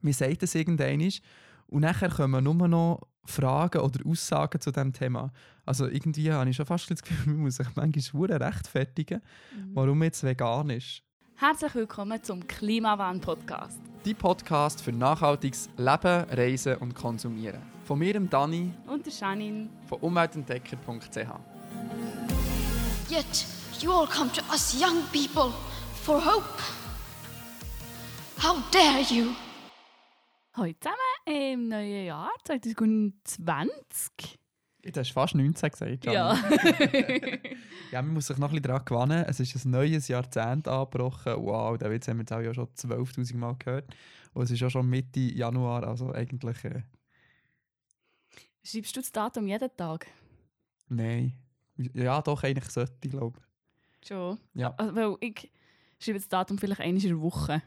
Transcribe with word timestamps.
man 0.00 0.12
sagt 0.12 0.42
es 0.42 0.54
irgendwann 0.54 1.00
und 1.68 1.80
nachher 1.80 2.08
kommen 2.10 2.44
nur 2.44 2.68
noch 2.68 3.00
Fragen 3.24 3.80
oder 3.80 3.98
Aussagen 4.08 4.60
zu 4.60 4.70
diesem 4.70 4.92
Thema. 4.92 5.32
Also 5.64 5.86
irgendwie 5.88 6.30
habe 6.30 6.48
ich 6.48 6.56
schon 6.56 6.66
fast 6.66 6.90
das 6.90 7.02
Gefühl, 7.02 7.26
man 7.34 7.42
muss 7.42 7.56
sich 7.56 7.66
manchmal 7.74 8.32
rechtfertigen, 8.32 9.20
Mhm. 9.54 9.70
warum 9.74 9.98
man 9.98 10.06
jetzt 10.06 10.22
vegan 10.22 10.70
ist. 10.70 11.02
Herzlich 11.38 11.74
willkommen 11.74 12.22
zum 12.22 12.46
Klimawandel-Podcast. 12.46 13.78
Die 14.04 14.14
Podcast 14.14 14.80
für 14.80 14.92
nachhaltiges 14.92 15.68
Leben, 15.76 16.24
Reisen 16.30 16.76
und 16.76 16.94
Konsumieren. 16.94 17.60
Von 17.84 17.98
mir, 17.98 18.12
dem 18.14 18.30
Dani, 18.30 18.72
Und 18.86 19.04
der 19.04 19.12
Janine. 19.12 19.68
von 19.88 19.98
umweltentdecker.ch. 20.00 21.16
Yet 23.10 23.46
you 23.80 23.90
all 23.92 24.06
come 24.06 24.30
to 24.32 24.42
us 24.50 24.74
young 24.80 25.02
people 25.12 25.52
for 26.02 26.24
hope. 26.24 26.46
How 28.42 28.56
dare 28.72 29.02
you? 29.10 29.32
Hallo 30.58 30.72
zusammen 30.80 31.52
im 31.52 31.68
neuen 31.68 32.06
Jahr 32.06 32.30
2020. 32.44 34.38
Du 34.84 35.00
hast 35.00 35.10
fast 35.10 35.34
19 35.34 35.70
gesagt, 35.70 36.00
Gianni. 36.00 36.14
Ja. 36.14 36.34
Ja, 37.92 38.00
man 38.00 38.14
muss 38.14 38.28
sich 38.28 38.38
noch 38.38 38.48
ein 38.48 38.62
bisschen 38.62 38.62
daran 38.62 38.84
gewöhnen. 38.86 39.24
Es 39.28 39.38
ist 39.38 39.66
ein 39.66 39.70
neues 39.70 40.08
Jahrzehnt 40.08 40.66
angebrochen. 40.66 41.34
Wow, 41.36 41.76
den 41.76 41.90
Witz 41.90 42.08
haben 42.08 42.16
wir 42.16 42.22
jetzt 42.22 42.32
auch 42.32 42.40
ja 42.40 42.54
schon 42.54 42.68
12'000 42.68 43.36
Mal 43.36 43.54
gehört. 43.58 43.94
Und 44.32 44.44
es 44.44 44.50
ist 44.50 44.60
ja 44.60 44.70
schon 44.70 44.88
Mitte 44.88 45.20
Januar, 45.20 45.86
also 45.86 46.10
eigentlich... 46.14 46.64
Äh, 46.64 46.84
Schreibst 48.64 48.96
du 48.96 49.00
das 49.00 49.12
Datum 49.12 49.46
jeden 49.48 49.76
Tag? 49.76 50.06
nein. 50.88 51.34
Ja, 51.76 52.22
doch, 52.22 52.42
eigentlich 52.42 52.70
sollte 52.70 52.94
ich, 53.04 53.10
glaube 53.10 53.38
Schon. 54.02 54.38
Ja. 54.54 54.74
Also, 54.78 54.96
weil 54.96 55.16
ich 55.20 55.50
schreibe 55.98 56.18
das 56.18 56.28
Datum 56.28 56.56
vielleicht 56.56 56.80
einmal 56.80 57.02
in 57.02 57.08
der 57.10 57.20
Woche. 57.20 57.62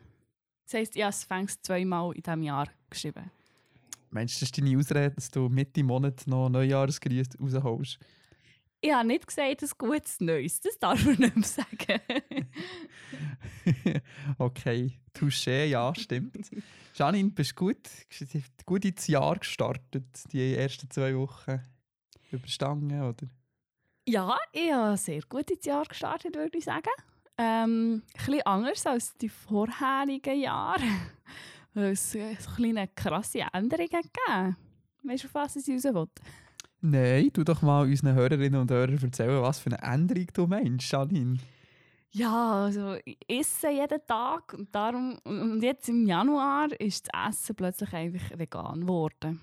Das 0.70 0.76
heisst, 0.82 0.96
ich 0.96 1.02
habe 1.02 1.10
es 1.10 1.24
fängst 1.24 1.66
zweimal 1.66 2.14
in 2.14 2.22
diesem 2.22 2.44
Jahr 2.44 2.68
geschrieben. 2.92 3.32
Meinst 4.12 4.36
du, 4.36 4.46
das 4.46 4.50
ist 4.50 4.58
deine 4.60 4.78
Ausrede, 4.78 5.10
dass 5.10 5.32
du 5.32 5.50
Mitte 5.50 5.84
Monat 5.84 6.28
noch 6.28 6.48
Neujahresgrüße 6.48 7.40
rausholst? 7.40 7.98
Ich 8.80 8.94
habe 8.94 9.08
nicht 9.08 9.26
gesagt, 9.26 9.64
ein 9.64 9.70
gutes 9.80 10.20
Neues. 10.20 10.62
Das 10.62 10.78
darf 10.78 11.04
man 11.04 11.16
nicht 11.16 11.36
mehr 11.36 11.44
sagen. 11.44 12.02
okay, 14.38 15.00
touché, 15.12 15.66
ja, 15.66 15.92
stimmt. 15.96 16.52
Janine, 16.94 17.32
bist 17.32 17.54
du 17.54 17.66
gut, 17.66 17.90
gut 18.64 18.86
ins 18.86 19.08
Jahr 19.08 19.40
gestartet, 19.40 20.06
die 20.32 20.54
ersten 20.54 20.88
zwei 20.92 21.16
Wochen? 21.16 21.64
Überstanden, 22.30 23.02
oder? 23.02 23.28
Ja, 24.08 24.38
ich 24.54 24.72
habe 24.72 24.98
sehr 24.98 25.22
gut 25.28 25.50
ins 25.50 25.66
Jahr 25.66 25.86
gestartet, 25.86 26.36
würde 26.36 26.60
ich 26.60 26.66
sagen. 26.66 26.92
Ähm, 27.42 27.94
ein 27.96 28.02
bisschen 28.18 28.42
anders 28.42 28.86
als 28.86 29.16
die 29.16 29.30
vorherigen 29.30 30.42
Jahre. 30.42 30.84
Weil 31.74 31.94
es 31.94 32.14
äh, 32.14 32.36
so 32.38 32.52
kleine 32.52 32.90
krasse 32.90 33.46
Änderungen 33.54 33.90
gegeben. 33.90 34.58
Weißt 35.04 35.24
du, 35.24 35.28
auf 35.28 35.36
was 35.36 35.56
ich 35.56 35.74
raus 35.74 35.84
will? 35.86 36.08
Nein, 36.82 37.32
tu 37.32 37.46
doch 37.46 37.62
mal 37.62 37.84
unseren 37.84 38.16
Hörerinnen 38.16 38.60
und 38.60 38.72
Hörern 38.72 39.00
erzählen, 39.02 39.42
was 39.42 39.60
für 39.60 39.72
eine 39.72 39.82
Änderung 39.82 40.28
du 40.34 40.48
meinst, 40.48 40.92
Janine. 40.92 41.38
Ja, 42.12 42.66
also 42.66 42.98
ich 43.06 43.18
esse 43.28 43.70
jeden 43.70 44.00
Tag 44.06 44.54
und 44.54 44.74
darum 44.76 45.18
und 45.24 45.62
jetzt 45.62 45.88
im 45.88 46.08
Januar 46.08 46.68
ist 46.80 47.08
das 47.14 47.42
Essen 47.42 47.56
plötzlich 47.56 47.94
einfach 47.94 48.38
vegan 48.38 48.82
geworden. 48.82 49.40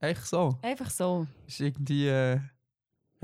Echt 0.00 0.26
so? 0.26 0.58
Einfach 0.62 0.90
so. 0.90 1.26
Ist 1.46 1.60
irgendwie 1.60 2.08
äh, 2.08 2.40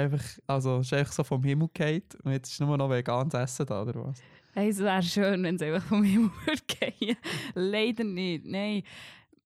einfach, 0.00 0.24
also 0.46 0.80
ist 0.80 0.92
einfach 0.92 1.12
so 1.12 1.24
vom 1.24 1.42
Himmel 1.42 1.68
gefallen 1.72 2.02
und 2.24 2.32
jetzt 2.32 2.52
ist 2.52 2.60
nur 2.60 2.76
noch 2.76 2.90
veganes 2.90 3.34
Essen 3.34 3.66
da, 3.66 3.82
oder 3.82 4.06
was? 4.06 4.22
Hey, 4.52 4.70
es 4.70 4.78
wäre 4.78 5.02
schön, 5.02 5.42
wenn 5.42 5.56
es 5.56 5.62
einfach 5.62 5.86
vom 5.86 6.02
Himmel 6.02 6.30
würde 6.46 6.62
gehen. 6.66 7.16
Leider 7.54 8.04
nicht, 8.04 8.44
nein. 8.44 8.82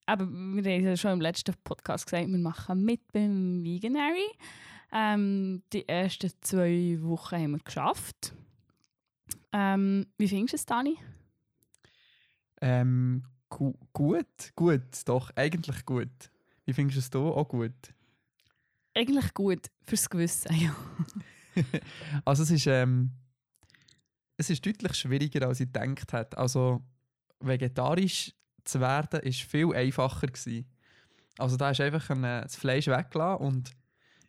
Aber 0.06 0.26
wir 0.26 0.62
haben 0.62 0.84
ja 0.84 0.96
schon 0.96 1.12
im 1.12 1.20
letzten 1.20 1.54
Podcast 1.64 2.06
gesagt, 2.06 2.28
wir 2.28 2.38
machen 2.38 2.84
mit 2.84 3.00
beim 3.12 3.62
Veganary. 3.64 4.30
Ähm, 4.92 5.62
die 5.72 5.88
ersten 5.88 6.30
zwei 6.40 6.98
Wochen 7.00 7.36
haben 7.36 7.50
wir 7.52 7.58
geschafft. 7.58 8.34
Ähm, 9.52 10.06
wie 10.18 10.28
findest 10.28 10.52
du 10.52 10.56
es, 10.56 10.66
Dani? 10.66 10.98
Ähm, 12.60 13.24
gu 13.48 13.74
gut, 13.92 14.52
gut, 14.56 14.82
doch, 15.06 15.30
eigentlich 15.36 15.84
gut. 15.84 16.30
Wie 16.64 16.72
findest 16.72 16.96
du 16.96 17.00
es 17.00 17.10
du 17.10 17.28
auch 17.28 17.48
gut? 17.48 17.72
Eigentlich 18.94 19.34
gut 19.34 19.70
fürs 19.84 20.08
Gewissen, 20.08 20.54
ja. 20.54 20.74
Also 22.24 22.42
es 22.42 22.50
ist, 22.50 22.66
ähm, 22.66 23.10
es 24.36 24.50
ist 24.50 24.64
deutlich 24.64 24.94
schwieriger, 24.94 25.46
als 25.46 25.60
ich 25.60 25.72
gedacht 25.72 26.12
hätte. 26.12 26.38
Also 26.38 26.82
vegetarisch 27.40 28.32
zu 28.64 28.80
werden, 28.80 29.20
ist 29.20 29.42
viel 29.42 29.72
einfacher 29.74 30.26
gewesen. 30.26 30.66
Also 31.38 31.56
da 31.56 31.72
du 31.72 31.84
einfach 31.84 32.10
ein, 32.10 32.24
äh, 32.24 32.42
das 32.42 32.56
Fleisch 32.56 32.86
weggelassen 32.86 33.44
und 33.44 33.70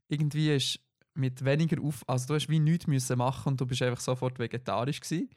irgendwie 0.07 0.55
ist 0.55 0.79
mit 1.13 1.45
weniger 1.45 1.81
auf, 1.81 2.07
also 2.07 2.27
du 2.27 2.33
hast 2.35 2.49
wie 2.49 2.59
nichts 2.59 2.87
müssen 2.87 3.17
machen 3.17 3.53
und 3.53 3.61
du 3.61 3.65
bist 3.65 3.81
einfach 3.81 4.01
sofort 4.01 4.37
vegetarisch 4.37 4.99
gewesen. 4.99 5.29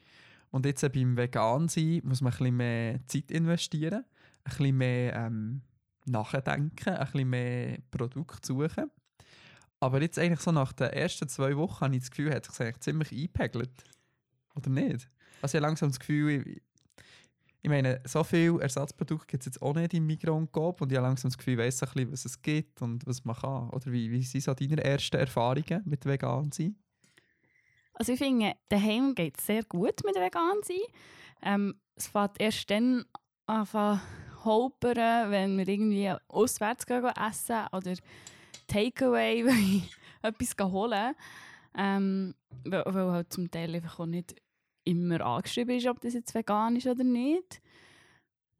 Und 0.51 0.65
jetzt 0.65 0.83
äh, 0.83 0.89
beim 0.89 1.15
Vegan 1.15 1.67
sein 1.67 2.01
muss 2.03 2.21
man 2.21 2.33
ein 2.33 2.37
bisschen 2.37 2.57
mehr 2.57 2.99
Zeit 3.07 3.31
investieren, 3.31 4.03
ein 4.43 4.49
bisschen 4.49 4.77
mehr 4.77 5.15
ähm, 5.15 5.61
nachdenken, 6.05 6.89
ein 6.89 7.05
bisschen 7.05 7.29
mehr 7.29 7.77
Produkt 7.91 8.45
suchen. 8.45 8.91
Aber 9.79 10.01
jetzt 10.01 10.19
eigentlich 10.19 10.41
so 10.41 10.51
nach 10.51 10.73
den 10.73 10.89
ersten 10.89 11.29
zwei 11.29 11.55
Wochen 11.55 11.81
habe 11.81 11.95
ich 11.95 12.01
das 12.01 12.11
Gefühl, 12.11 12.33
hat 12.33 12.45
sich 12.45 12.59
eigentlich 12.59 12.79
ziemlich 12.79 13.11
eingepegelt. 13.11 13.83
Oder 14.55 14.69
nicht? 14.69 15.09
Also 15.41 15.57
ich 15.57 15.61
habe 15.61 15.67
langsam 15.67 15.89
das 15.89 15.99
Gefühl, 15.99 16.29
ich, 16.31 16.61
ich 17.61 17.69
meine, 17.69 18.01
so 18.05 18.23
viele 18.23 18.61
Ersatzprodukte 18.61 19.27
gibt 19.27 19.43
es 19.43 19.45
jetzt 19.45 19.61
auch 19.61 19.73
nicht 19.73 19.93
im 19.93 20.05
Migros 20.05 20.37
und 20.37 20.55
und 20.55 20.91
ich 20.91 20.97
habe 20.97 21.07
langsam 21.07 21.29
das 21.29 21.37
Gefühl, 21.37 21.53
ich 21.53 21.59
weiss 21.59 21.81
ein 21.81 21.89
bisschen, 21.93 22.11
was 22.11 22.25
es 22.25 22.41
gibt 22.41 22.81
und 22.81 23.05
was 23.05 23.23
man 23.25 23.35
kann. 23.35 23.69
Oder 23.69 23.91
wie, 23.91 24.11
wie 24.11 24.23
sind 24.23 24.43
so 24.43 24.53
deine 24.53 24.83
ersten 24.83 25.17
Erfahrungen 25.17 25.81
mit 25.85 26.05
vegan 26.05 26.51
sein? 26.51 26.75
Also 27.93 28.13
ich 28.13 28.19
finde, 28.19 28.53
daheim 28.69 29.13
geht 29.13 29.37
es 29.37 29.45
sehr 29.45 29.63
gut 29.63 30.01
mit 30.05 30.15
vegan 30.15 30.59
sein. 30.63 30.77
Ähm, 31.41 31.75
es 31.95 32.07
fängt 32.07 32.39
erst 32.39 32.69
dann 32.69 33.05
an 33.45 33.65
zu 33.65 33.99
holpern, 34.45 35.31
wenn 35.31 35.57
wir 35.57 35.67
irgendwie 35.67 36.13
auswärts 36.29 36.85
gehen 36.85 37.03
essen 37.03 37.67
oder 37.73 37.93
Takeaway, 38.69 39.83
etwas 40.21 40.55
holen 40.71 41.15
ähm, 41.75 42.35
weil, 42.65 42.83
weil 42.85 43.11
halt 43.11 43.33
zum 43.33 43.49
Teil 43.51 43.75
einfach 43.75 43.99
auch 43.99 44.05
nicht 44.05 44.35
immer 44.83 45.21
angeschrieben 45.21 45.75
ist, 45.77 45.87
ob 45.87 45.99
das 46.01 46.13
jetzt 46.13 46.33
vegan 46.33 46.75
ist 46.75 46.87
oder 46.87 47.03
nicht. 47.03 47.61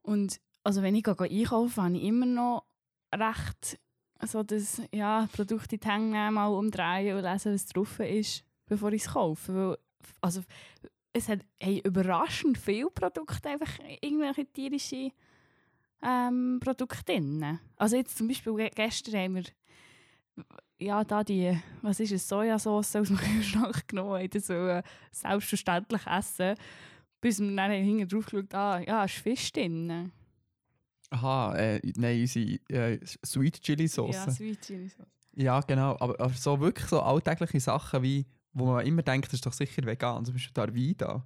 Und 0.04 0.40
also 0.64 0.82
wenn 0.82 0.96
ich 0.96 1.04
gehe 1.04 1.16
einkaufe, 1.20 1.82
habe 1.82 1.98
ich 1.98 2.04
immer 2.04 2.26
noch 2.26 2.66
recht 3.14 3.80
so 4.26 4.44
das 4.44 4.82
ja, 4.94 5.28
Produkt 5.32 5.72
in 5.74 5.80
die 5.80 5.88
nehmen, 5.88 6.34
mal 6.34 6.48
umdrehen 6.48 7.18
und 7.18 7.24
lesen, 7.24 7.54
was 7.54 7.66
drauf 7.68 8.00
ist, 8.00 8.44
bevor 8.68 8.92
ich 8.92 9.04
es 9.04 9.14
kaufe. 9.14 9.54
Weil, 9.56 9.78
also, 10.22 10.42
es 11.14 11.30
hat 11.30 11.40
hey, 11.60 11.82
überraschend 11.84 12.58
viele 12.58 12.90
Produkte, 12.90 13.50
einfach 13.50 13.80
irgendwelche 14.02 14.46
tierische 14.46 15.12
ähm, 16.04 16.60
Produkte 16.62 17.04
drin. 17.04 17.60
Also 17.78 17.96
jetzt 17.96 18.18
zum 18.18 18.28
Beispiel 18.28 18.56
ge- 18.56 18.72
gestern 18.74 19.16
haben 19.16 19.36
wir 19.36 19.44
ja, 20.80 21.04
da 21.04 21.24
die, 21.24 21.60
was 21.82 22.00
ist 22.00 22.12
es, 22.12 22.28
Sojasauce 22.28 22.96
aus 22.96 23.08
dem 23.08 23.18
Kühlschrank 23.18 23.88
genommen, 23.88 24.22
haben 24.22 24.40
so 24.40 24.54
äh, 24.54 24.84
selbstverständlich 25.12 26.06
essen, 26.08 26.56
bis 27.22 27.40
wir 27.40 27.56
dann 27.56 27.72
hinten 27.72 28.08
drauf 28.08 28.26
geschaut 28.26 28.54
ah, 28.54 28.80
ja, 28.80 29.04
ist 29.04 29.16
Fisch 29.16 29.52
drin. 29.52 30.12
Aha, 31.12 31.56
äh, 31.56 31.82
nein, 31.96 32.22
unsere 32.22 32.60
äh, 32.70 33.00
Sweet 33.26 33.62
Chili 33.62 33.88
Sauce. 33.88 34.16
Ja, 34.16 34.32
Sweet 34.32 34.62
Chili 34.62 34.90
Sauce. 34.90 35.08
Ja, 35.34 35.60
genau. 35.62 35.98
Aber, 36.00 36.20
aber 36.20 36.34
so 36.34 36.60
wirklich 36.60 36.88
so 36.88 37.02
alltägliche 37.02 37.60
Sachen 37.60 38.04
wie, 38.04 38.26
wo 38.54 38.66
man 38.66 38.86
immer 38.86 39.02
denkt, 39.02 39.28
das 39.28 39.36
ist 39.36 39.46
doch 39.46 39.54
sicher 39.54 39.84
vegan. 39.86 40.24
Zum 40.26 40.36
Beispiel 40.36 40.54
Darvida. 40.54 41.26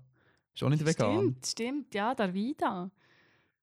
Ist 0.54 0.64
auch 0.64 0.70
nicht 0.70 0.86
vegan. 0.86 1.18
Stimmt, 1.18 1.48
stimmt, 1.48 1.96
ja, 1.96 2.14
der 2.14 2.34
Vida. 2.34 2.92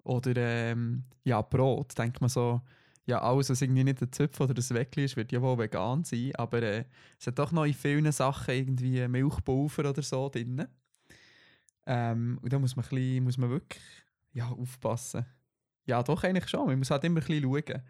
Oder 0.03 0.37
ähm, 0.37 1.05
ja, 1.25 1.41
Brot. 1.41 1.97
Denkt 1.97 2.21
man 2.21 2.29
so, 2.29 2.61
ja, 3.07 3.21
alles, 3.21 3.51
was 3.51 3.63
irgendwie 3.63 3.85
nicht 3.85 4.03
ein 4.03 4.13
Zöpf 4.13 4.41
oder 4.41 4.55
ein 4.55 4.71
Weckli 4.71 5.05
ist, 5.05 5.17
wird 5.17 5.33
ja 5.33 5.43
wohl 5.43 5.59
vegan 5.59 6.05
sein. 6.05 6.33
Aber 6.37 6.63
äh, 6.63 6.85
es 7.19 7.27
hat 7.27 7.39
doch 7.39 7.53
noch 7.53 7.65
in 7.65 7.75
vielen 7.75 8.11
Sachen 8.13 8.55
irgendwie 8.55 9.07
Milchpulver 9.09 9.91
oder 9.91 10.03
so 10.03 10.29
drin. 10.29 10.67
Ähm, 11.87 12.39
und 12.43 12.53
da 12.53 12.59
muss 12.59 12.77
man, 12.77 12.85
ein 12.85 12.89
bisschen, 12.89 13.25
muss 13.25 13.39
man 13.39 13.51
wirklich 13.51 13.83
ja, 14.33 14.49
aufpassen. 14.49 15.27
Ja, 15.87 16.03
doch 16.03 16.23
eigentlich 16.23 16.49
schon. 16.49 16.67
Man 16.67 16.79
muss 16.79 16.91
halt 16.91 17.05
immer 17.05 17.21
ein 17.21 17.27
bisschen 17.27 17.43
schauen. 17.43 17.83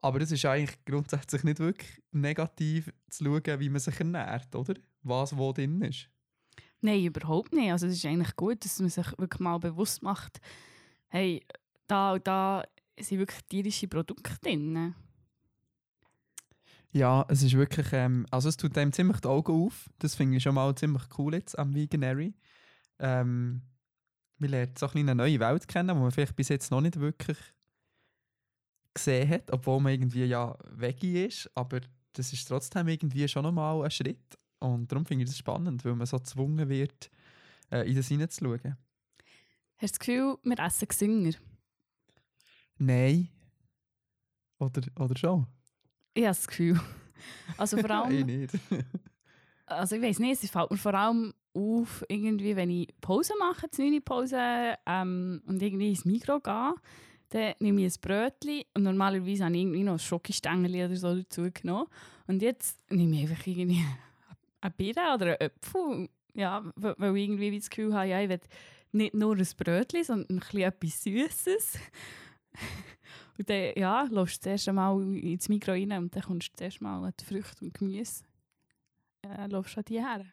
Aber 0.00 0.20
es 0.20 0.32
ist 0.32 0.44
eigentlich 0.44 0.84
grundsätzlich 0.84 1.44
nicht 1.44 1.60
wirklich 1.60 2.02
negativ 2.10 2.92
zu 3.08 3.24
schauen, 3.24 3.60
wie 3.60 3.68
man 3.68 3.80
sich 3.80 3.98
ernährt, 3.98 4.54
oder? 4.54 4.74
Was 5.02 5.36
wo 5.36 5.52
drin 5.52 5.80
ist. 5.82 6.08
Nein, 6.80 7.04
überhaupt 7.04 7.52
nicht. 7.52 7.70
Also 7.70 7.86
es 7.86 7.94
ist 7.94 8.06
eigentlich 8.06 8.34
gut, 8.34 8.64
dass 8.64 8.80
man 8.80 8.88
sich 8.88 9.06
wirklich 9.18 9.40
mal 9.40 9.58
bewusst 9.58 10.02
macht, 10.02 10.40
hey, 11.08 11.44
da 11.86 12.14
und 12.14 12.26
da 12.26 12.64
sind 12.98 13.18
wirklich 13.18 13.44
tierische 13.44 13.88
Produkte 13.88 14.38
drin. 14.40 14.94
Ja, 16.92 17.24
es 17.28 17.42
ist 17.42 17.54
wirklich, 17.54 17.86
ähm, 17.92 18.26
also 18.30 18.50
es 18.50 18.58
tut 18.58 18.76
einem 18.76 18.92
ziemlich 18.92 19.20
die 19.20 19.28
Augen 19.28 19.66
auf. 19.66 19.88
Das 19.98 20.14
finde 20.14 20.36
ich 20.36 20.42
schon 20.42 20.54
mal 20.54 20.74
ziemlich 20.74 21.02
cool 21.16 21.34
jetzt 21.34 21.58
am 21.58 21.74
Veganary. 21.74 22.34
Ähm, 22.98 23.62
man 24.36 24.50
lernt 24.50 24.78
so 24.78 24.86
ein 24.86 24.98
eine 24.98 25.14
neue 25.14 25.40
Welt 25.40 25.66
kennen, 25.68 25.88
die 25.88 25.94
man 25.94 26.10
vielleicht 26.10 26.36
bis 26.36 26.50
jetzt 26.50 26.70
noch 26.70 26.82
nicht 26.82 27.00
wirklich 27.00 27.38
gesehen 28.92 29.28
hat, 29.30 29.50
obwohl 29.50 29.80
man 29.80 29.92
irgendwie 29.92 30.24
ja 30.24 30.54
Veggie 30.70 31.24
ist, 31.24 31.50
aber 31.54 31.80
das 32.12 32.32
ist 32.32 32.46
trotzdem 32.46 32.88
irgendwie 32.88 33.26
schon 33.26 33.44
nochmal 33.44 33.84
ein 33.84 33.90
Schritt. 33.90 34.38
Und 34.58 34.92
darum 34.92 35.06
finde 35.06 35.24
ich 35.24 35.30
das 35.30 35.38
spannend, 35.38 35.84
weil 35.84 35.94
man 35.94 36.06
so 36.06 36.18
gezwungen 36.18 36.68
wird, 36.68 37.10
äh, 37.70 37.88
in 37.88 37.96
das 37.96 38.08
hineinzuschauen. 38.08 38.76
Hast 39.78 39.96
du 39.96 39.98
das 39.98 39.98
Gefühl, 39.98 40.38
wir 40.42 40.58
essen 40.58 40.88
gesünger? 40.88 41.32
Nein. 42.84 43.28
Oder, 44.58 44.82
oder 44.98 45.16
schon? 45.16 45.46
Ich 46.14 46.24
habe 46.24 46.34
das 46.34 46.46
Gefühl. 46.48 46.80
Also 47.56 47.76
vor 47.76 47.84
ich 47.90 47.90
allem, 47.90 48.26
nicht. 48.26 48.52
also 49.66 49.94
ich 49.94 50.02
weiß 50.02 50.18
nicht, 50.18 50.42
es 50.42 50.50
fällt 50.50 50.70
mir 50.70 50.76
vor 50.76 50.94
allem 50.94 51.32
auf, 51.54 52.04
irgendwie, 52.08 52.56
wenn 52.56 52.70
ich 52.70 52.88
Pause 53.00 53.34
mache, 53.38 53.68
eine 53.78 54.00
Pause 54.00 54.76
ähm, 54.84 55.42
und 55.46 55.62
irgendwie 55.62 55.90
ins 55.90 56.04
Mikro 56.04 56.40
gehe, 56.40 56.74
dann 57.28 57.54
nehme 57.60 57.86
ich 57.86 57.94
ein 57.94 58.00
Brötchen 58.00 58.64
und 58.74 58.82
normalerweise 58.82 59.44
habe 59.44 59.54
ich 59.54 59.62
irgendwie 59.62 59.84
noch 59.84 59.92
ein 59.92 59.98
Schokostängel 60.00 60.84
oder 60.84 60.96
so 60.96 61.14
dazu 61.14 61.50
genommen. 61.52 61.86
Und 62.26 62.42
jetzt 62.42 62.80
nehme 62.90 63.14
ich 63.14 63.30
einfach 63.30 63.46
irgendwie 63.46 63.84
eine 64.60 64.74
Birne 64.76 65.14
oder 65.14 65.26
einen 65.26 65.50
Apfel, 65.50 66.08
ja, 66.34 66.64
weil 66.74 66.94
weil 66.98 67.16
ich 67.16 67.28
irgendwie 67.28 67.56
das 67.56 67.70
Gefühl 67.70 67.94
habe, 67.94 68.08
ja, 68.08 68.20
ich 68.20 68.28
will 68.28 68.40
nicht 68.90 69.14
nur 69.14 69.36
ein 69.36 69.48
Brötchen, 69.56 70.02
sondern 70.02 70.36
ein 70.36 70.40
bisschen 70.40 70.60
etwas 70.62 71.02
Süßes. 71.04 71.78
und 73.38 73.48
dann, 73.48 73.72
ja, 73.76 74.02
lässt 74.02 74.36
du 74.36 74.40
zuerst 74.40 74.68
einmal 74.68 75.00
ins 75.16 75.48
Mikro 75.48 75.72
rein 75.72 75.92
und 75.92 76.14
dann 76.14 76.22
kommst 76.22 76.52
du 76.52 76.56
zuerst 76.56 76.80
mal 76.80 77.12
die 77.18 77.24
Früchte 77.24 77.64
und 77.64 77.74
Gemüse. 77.74 78.24
Ja, 79.24 79.46
lässt 79.46 79.78
an 79.78 79.84
die 79.84 80.00
her. 80.00 80.24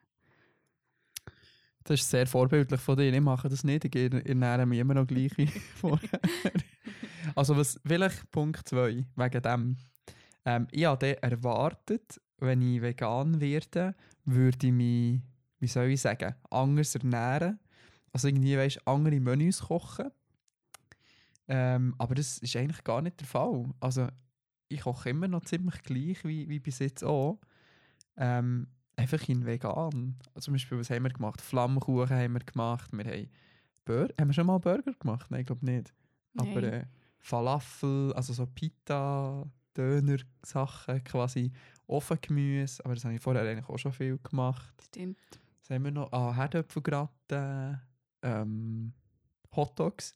Das 1.83 2.01
ist 2.01 2.09
sehr 2.09 2.27
vorbildlich 2.27 2.79
von 2.81 2.97
dir. 2.97 3.11
Ich 3.11 3.21
mache 3.21 3.49
das 3.49 3.63
nicht. 3.63 3.85
Ich 3.85 3.95
ernähre 3.95 4.65
mich 4.65 4.79
immer 4.79 4.93
noch 4.93 5.07
gleich 5.07 5.35
wie 5.37 5.47
vorher. 5.75 6.19
also 7.35 7.57
was 7.57 7.79
will 7.83 8.03
ich? 8.03 8.13
Punkt 8.31 8.67
2, 8.67 9.05
wegen 9.15 9.41
dem. 9.41 9.77
Ähm, 10.45 10.67
ich 10.71 10.85
habe 10.85 11.21
erwartet, 11.21 12.21
wenn 12.37 12.61
ich 12.61 12.81
vegan 12.81 13.39
werde, 13.39 13.95
würde 14.25 14.67
ich 14.67 14.73
mich, 14.73 15.21
wie 15.59 15.67
soll 15.67 15.87
ich 15.87 16.01
sagen, 16.01 16.35
anders 16.49 16.95
ernähren. 16.95 17.59
Also 18.13 18.27
irgendwie, 18.27 18.57
weißt, 18.57 18.87
andere 18.87 19.19
Menüs 19.19 19.61
kochen. 19.61 20.11
Ähm, 21.49 21.95
aber 21.97 22.15
das 22.15 22.37
ist 22.37 22.55
eigentlich 22.55 22.83
gar 22.83 23.01
nicht 23.01 23.19
der 23.19 23.27
Fall. 23.27 23.65
Also 23.79 24.07
ich 24.69 24.81
koche 24.81 25.09
immer 25.09 25.27
noch 25.27 25.43
ziemlich 25.43 25.81
gleich 25.81 26.23
wie, 26.23 26.47
wie 26.47 26.59
bis 26.59 26.79
jetzt 26.79 27.03
auch. 27.03 27.39
Ähm, 28.17 28.67
einfach 28.95 29.27
in 29.27 29.45
vegan. 29.45 30.15
Also 30.35 30.45
zum 30.45 30.53
Beispiel, 30.53 30.77
was 30.77 30.91
haben 30.91 31.03
wir 31.03 31.09
gemacht? 31.09 31.41
Flammkuchen 31.41 32.15
haben 32.15 32.33
wir 32.33 32.39
gemacht. 32.41 32.91
Wir 32.93 33.05
haben, 33.05 33.29
Bur 33.83 34.09
haben 34.19 34.27
wir 34.27 34.33
schon 34.33 34.45
mal 34.45 34.59
Burger 34.59 34.93
gemacht? 34.93 35.31
Nein, 35.31 35.41
ich 35.41 35.47
glaube 35.47 35.65
nicht. 35.65 35.93
Aber 36.37 36.61
Nein. 36.61 36.63
äh, 36.63 36.85
Falafel, 37.17 38.13
also 38.13 38.31
so 38.33 38.45
Pita, 38.45 39.49
Döner-Sachen, 39.75 41.03
quasi 41.03 41.51
Ofengemüse. 41.87 42.85
Aber 42.85 42.93
das 42.93 43.05
habe 43.05 43.15
ich 43.15 43.21
vorher 43.21 43.41
eigentlich 43.43 43.67
auch 43.67 43.79
schon 43.79 43.91
viel 43.91 44.19
gemacht. 44.19 44.75
Stimmt. 44.85 45.17
Was 45.61 45.71
haben 45.71 45.83
wir 45.83 45.91
noch? 45.91 46.11
Ah, 46.11 46.35
Herdöpfelgratin, 46.35 47.79
ähm, 48.21 48.93
Hotdogs. 49.55 50.13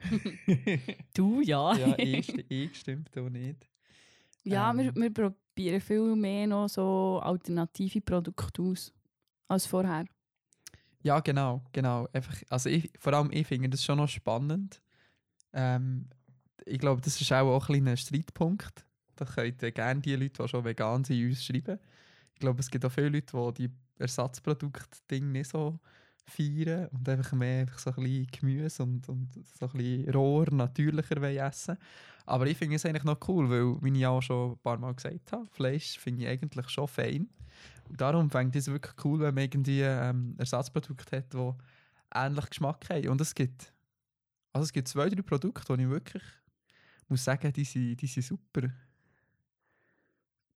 Du, 1.14 1.40
ja. 1.40 1.76
ja, 1.76 2.68
stimmt 2.72 3.16
auch 3.18 3.28
nicht. 3.28 3.68
Ja, 4.44 4.72
wir, 4.72 4.86
Ähm. 4.86 4.94
wir 4.94 5.12
probieren 5.12 5.80
viel 5.80 6.16
mehr 6.16 6.46
noch 6.46 6.68
so 6.68 7.20
alternative 7.22 8.00
Produkte 8.00 8.62
aus 8.62 8.92
als 9.48 9.66
vorher. 9.66 10.06
Ja, 11.02 11.20
genau, 11.20 11.62
genau. 11.72 12.08
Einfach, 12.12 12.34
also 12.48 12.68
ich, 12.68 12.90
vor 12.98 13.12
allem 13.14 13.30
ich 13.32 13.46
finde 13.46 13.70
das 13.70 13.84
schon 13.84 13.98
noch 13.98 14.08
spannend. 14.08 14.82
Ähm, 15.52 16.08
ich 16.64 16.78
glaube, 16.78 17.00
das 17.00 17.20
ist 17.20 17.32
auch, 17.32 17.48
auch 17.48 17.68
ein 17.68 17.74
kleiner 17.74 17.96
Streitpunkt. 17.96 18.86
Da 19.16 19.24
könnt 19.24 19.62
ihr 19.62 19.72
gerne 19.72 20.00
die 20.00 20.16
Leute, 20.16 20.42
die 20.42 20.48
schon 20.48 20.64
vegan 20.64 21.04
sind, 21.04 21.24
uns 21.26 21.44
schreiben. 21.44 21.78
Ich 22.34 22.40
glaube, 22.40 22.60
es 22.60 22.70
gibt 22.70 22.84
auch 22.84 22.92
viele 22.92 23.08
Leute, 23.10 23.52
die 23.56 23.68
die 23.68 23.74
Ersatzprodukt-Ding 23.98 25.32
nicht 25.32 25.50
so 25.50 25.78
feiern 26.30 26.88
und 26.88 27.08
einfach 27.08 27.32
mehr 27.32 27.62
einfach 27.62 27.78
so 27.78 27.90
ein 27.90 28.02
bisschen 28.02 28.26
Gemüse 28.28 28.82
und, 28.82 29.08
und 29.08 29.28
so 29.58 29.66
ein 29.66 29.72
bisschen 29.72 30.10
roher, 30.10 30.50
natürlicher 30.52 31.22
essen 31.22 31.76
Aber 32.26 32.46
ich 32.46 32.56
finde 32.56 32.76
es 32.76 32.86
eigentlich 32.86 33.04
noch 33.04 33.18
cool, 33.28 33.50
weil, 33.50 33.82
wie 33.82 33.98
ich 33.98 34.06
auch 34.06 34.20
schon 34.22 34.52
ein 34.52 34.58
paar 34.58 34.78
Mal 34.78 34.94
gesagt 34.94 35.32
habe, 35.32 35.46
Fleisch 35.46 35.98
finde 35.98 36.22
ich 36.22 36.28
eigentlich 36.28 36.68
schon 36.68 36.88
fein. 36.88 37.28
Und 37.88 38.00
darum 38.00 38.30
ich 38.32 38.56
es 38.56 38.68
wirklich 38.68 38.94
cool, 39.04 39.20
wenn 39.20 39.34
man 39.34 39.44
irgendwie 39.44 39.82
ähm, 39.82 40.36
Ersatzprodukte 40.38 41.16
hat, 41.16 41.34
die 41.34 41.52
ähnlich 42.14 42.48
Geschmack 42.48 42.88
haben. 42.88 43.08
Und 43.08 43.20
es 43.20 43.34
gibt, 43.34 43.72
also 44.52 44.64
es 44.64 44.72
gibt 44.72 44.88
zwei, 44.88 45.08
drei 45.08 45.22
Produkte, 45.22 45.76
die 45.76 45.82
ich 45.82 45.90
wirklich 45.90 46.22
muss 47.10 47.24
sagen, 47.24 47.52
die 47.52 47.64
sind, 47.64 47.96
die 47.96 48.06
sind 48.06 48.22
super. 48.22 48.70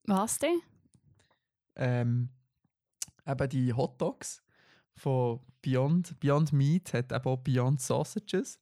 Was 0.05 0.39
denn? 0.39 0.61
Ähm, 1.77 2.29
eben 3.27 3.49
die 3.49 3.73
Hot 3.73 4.01
Dogs 4.01 4.44
von 4.97 5.41
Beyond, 5.63 6.19
Beyond 6.21 6.53
Meat 6.53 6.93
hat 6.93 7.13
eben 7.13 7.25
auch 7.25 7.39
Beyond 7.39 7.81
Sausages. 7.81 8.61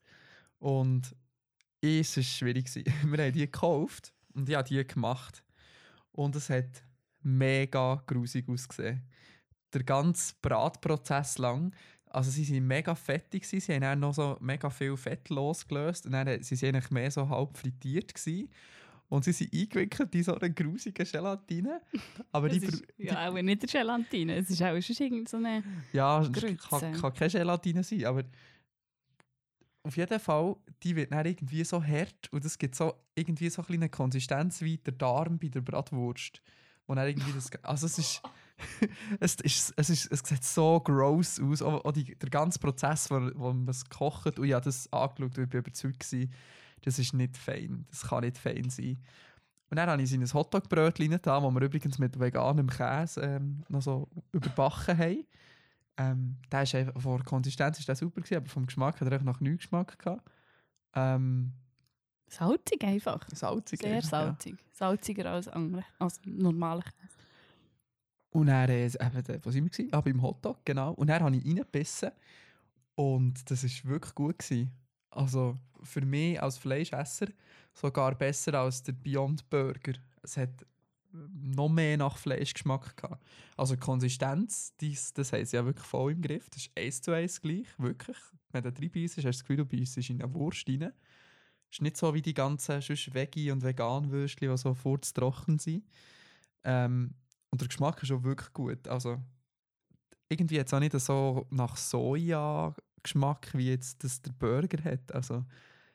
Und 0.59 1.15
es 1.81 2.17
war 2.17 2.23
schwierig. 2.23 2.73
Wir 2.75 3.25
haben 3.25 3.33
die 3.33 3.41
gekauft 3.41 4.13
und 4.35 4.49
ich 4.49 4.55
habe 4.55 4.69
die 4.69 4.87
gemacht. 4.87 5.45
Und 6.13 6.37
es 6.37 6.51
hat 6.51 6.85
mega 7.23 8.03
grusig 8.07 8.49
ausgesehen. 8.49 9.03
Der 9.73 9.83
ganze 9.83 10.35
Bratprozess 10.41 11.39
lang. 11.39 11.75
Also 12.07 12.31
sie 12.31 12.47
waren 12.53 12.67
mega 12.67 12.95
fettig, 12.95 13.47
sie 13.47 13.59
haben 13.61 13.81
dann 13.81 14.01
noch 14.01 14.13
so 14.13 14.37
mega 14.41 14.69
viel 14.69 14.97
Fett 14.99 15.31
losgelöst 15.31 16.05
und 16.05 16.13
dann 16.13 16.27
waren 16.27 16.43
sie 16.43 16.67
eigentlich 16.67 16.91
mehr 16.91 17.11
so 17.11 17.29
halb 17.29 17.57
frittiert. 17.57 18.15
Gewesen. 18.15 18.51
Und 19.13 19.25
sie 19.27 19.33
sind 19.33 19.53
eingewickelt 19.53 20.15
in 20.15 20.23
so 20.23 20.35
eine 20.35 20.55
grusige 20.55 21.05
Gelatine. 21.05 21.83
Aber 22.31 22.49
die, 22.49 22.65
ist, 22.65 22.83
die, 22.97 23.09
ja, 23.09 23.29
auch 23.29 23.35
nicht 23.35 23.61
der 23.61 23.69
Gelatine. 23.69 24.37
Es 24.37 24.49
ist 24.49 24.63
auch 24.63 24.81
schon 24.81 24.97
irgend 24.99 25.29
so 25.29 25.37
eine... 25.37 25.63
ja, 25.93 26.23
es 26.23 26.33
kann, 26.33 26.93
kann 26.95 27.13
keine 27.13 27.31
Gelatine 27.31 27.85
sein, 27.85 28.07
aber 28.07 28.25
auf 29.83 29.95
jeden 29.99 30.19
Fall, 30.19 30.57
die 30.83 30.97
wird 30.97 31.13
dann 31.13 31.27
irgendwie 31.27 31.63
so 31.63 31.85
hart 31.85 32.33
und 32.33 32.43
es 32.43 32.57
gibt 32.57 32.75
so 32.75 32.95
irgendwie 33.15 33.51
so 33.51 33.63
eine 33.69 33.91
Konsistenz 33.91 34.63
wie 34.63 34.79
der 34.79 34.95
Darm 34.95 35.39
bei 35.39 35.49
der 35.49 35.61
Bratwurst. 35.61 36.41
Wo 36.87 36.95
dann 36.95 37.07
irgendwie 37.07 37.33
das, 37.33 37.51
also 37.65 37.85
es 37.85 37.99
ist, 37.99 38.23
es 39.21 39.35
ist, 39.35 39.75
es 39.77 39.91
ist, 39.91 40.11
es 40.11 40.21
sieht 40.21 40.43
so 40.43 40.81
gross 40.81 41.39
aus, 41.39 41.61
auch, 41.61 41.85
auch 41.85 41.93
die, 41.93 42.17
der 42.17 42.31
ganze 42.31 42.59
Prozess, 42.59 43.11
wo, 43.11 43.17
wo 43.35 43.53
man 43.53 43.69
es 43.69 43.85
kocht, 43.91 44.39
und 44.39 44.47
ich 44.47 44.55
habe 44.55 44.65
das 44.65 44.91
angeschaut 44.91 45.37
und 45.37 45.45
ich 45.45 45.51
bin 45.51 45.61
überzeugt 45.61 46.01
gewesen, 46.01 46.33
das 46.85 46.99
ist 46.99 47.13
nicht 47.15 47.37
fein, 47.37 47.87
das 47.91 48.03
kann 48.03 48.25
nicht 48.25 48.39
fein 48.39 48.69
sein. 48.71 48.99
Und 49.71 49.77
dann 49.77 49.89
habe 49.89 50.03
ich 50.03 50.13
in 50.13 50.21
ein 50.23 50.33
Hotdog-Brötchen 50.35 51.11
da, 51.23 51.41
das 51.41 51.55
wir 51.55 51.63
übrigens 51.63 51.99
mit 51.99 52.19
veganem 52.21 52.69
Käse 52.69 53.21
ähm, 53.23 53.65
noch 53.69 53.81
so 53.83 54.09
überbacken 54.33 54.99
haben. 54.99 55.25
Ähm, 55.97 56.37
der 56.51 56.63
ist 56.63 56.75
einfach, 56.75 57.01
von 57.01 57.17
der 57.17 57.25
Konsistenz 57.25 57.79
ist 57.79 57.89
der 57.89 57.97
super 57.97 58.21
gewesen, 58.21 58.37
aber 58.37 58.49
vom 58.49 58.67
Geschmack 58.67 59.01
hat 59.01 59.09
er 59.09 59.13
einfach 59.13 59.25
noch 59.25 59.41
nichts 59.41 59.63
Geschmack 59.65 59.99
gehabt. 59.99 60.31
Ähm, 60.95 61.53
Salzig 62.29 62.83
einfach. 62.85 63.27
salzig. 63.33 63.81
Sehr 63.81 63.97
einfach, 63.97 64.11
ja. 64.13 64.25
salzig. 64.27 64.57
Salziger 64.73 65.31
als, 65.33 65.49
andere, 65.49 65.85
als 65.99 66.21
normaler 66.25 66.83
Käse. 66.83 67.17
Und 68.31 68.47
dann, 68.47 68.71
äh, 68.71 68.87
eben, 68.87 69.25
der- 69.25 69.45
wo 69.45 69.51
sind 69.51 69.79
wir? 69.79 69.89
Ah, 69.93 70.01
beim 70.01 70.23
Hotdog, 70.23 70.65
genau. 70.65 70.93
Und 70.93 71.09
dann 71.09 71.23
habe 71.23 71.37
ich 71.37 71.45
reingebissen 71.45 72.11
und 72.95 73.51
das 73.51 73.63
war 73.65 73.91
wirklich 73.91 74.15
gut. 74.15 74.39
Gewesen. 74.39 74.71
Also 75.13 75.59
für 75.83 76.01
mich 76.03 76.43
als 76.43 76.59
Fleischesser 76.59 77.27
sogar 77.75 78.15
besser 78.15 78.55
als 78.55 78.83
der 78.83 78.93
Beyond 78.93 79.49
Burger. 79.49 79.95
Es 80.23 80.37
hat 80.37 80.67
noch 81.13 81.69
mehr 81.69 81.97
nach 81.97 82.17
Fleischgeschmack 82.17 82.97
gehabt. 82.97 83.23
Also 83.57 83.75
die 83.75 83.81
Konsistenz, 83.81 84.75
dies, 84.81 85.13
das 85.13 85.33
haben 85.33 85.45
sie 85.45 85.57
ja 85.57 85.65
wirklich 85.65 85.87
voll 85.87 86.13
im 86.13 86.23
Griff. 86.23 86.49
Das 86.49 86.63
ist 86.63 86.71
eins 86.77 87.03
zu 87.03 87.13
eins 87.13 87.41
gleich, 87.41 87.67
wirklich. 87.79 88.17
Wenn 88.51 88.63
du 88.63 88.73
drin 88.73 88.91
beißt, 88.91 89.17
hast 89.17 89.25
du 89.25 89.29
das 89.29 89.41
Gefühl, 89.41 89.57
du 89.57 89.67
beißt 89.67 89.99
in 89.99 90.23
eine 90.23 90.33
Wurst 90.33 90.69
rein. 90.69 90.93
ist 91.71 91.83
nicht 91.83 91.97
so 91.97 92.15
wie 92.15 92.23
die 92.23 92.35
ganzen 92.35 92.81
sonst 92.81 93.15
Veggie- 93.15 93.51
und 93.51 93.63
Vegan-Würstchen, 93.63 94.51
die 94.51 94.57
so 94.57 94.75
furztrocken 94.75 95.59
sind. 95.59 95.85
Ähm, 96.65 97.15
und 97.51 97.61
der 97.61 97.69
Geschmack 97.69 98.03
ist 98.03 98.13
auch 98.13 98.23
wirklich 98.23 98.53
gut. 98.53 98.89
Also 98.89 99.19
irgendwie 100.29 100.57
jetzt 100.57 100.73
auch 100.73 100.81
nicht 100.81 100.99
so 100.99 101.47
nach 101.51 101.77
Soja-Geschmack, 103.03 103.51
wie 103.55 103.71
jetzt 103.71 104.05
das 104.05 104.23
der 104.23 104.33
Burger 104.33 104.83
hat. 104.85 105.13
Also 105.13 105.45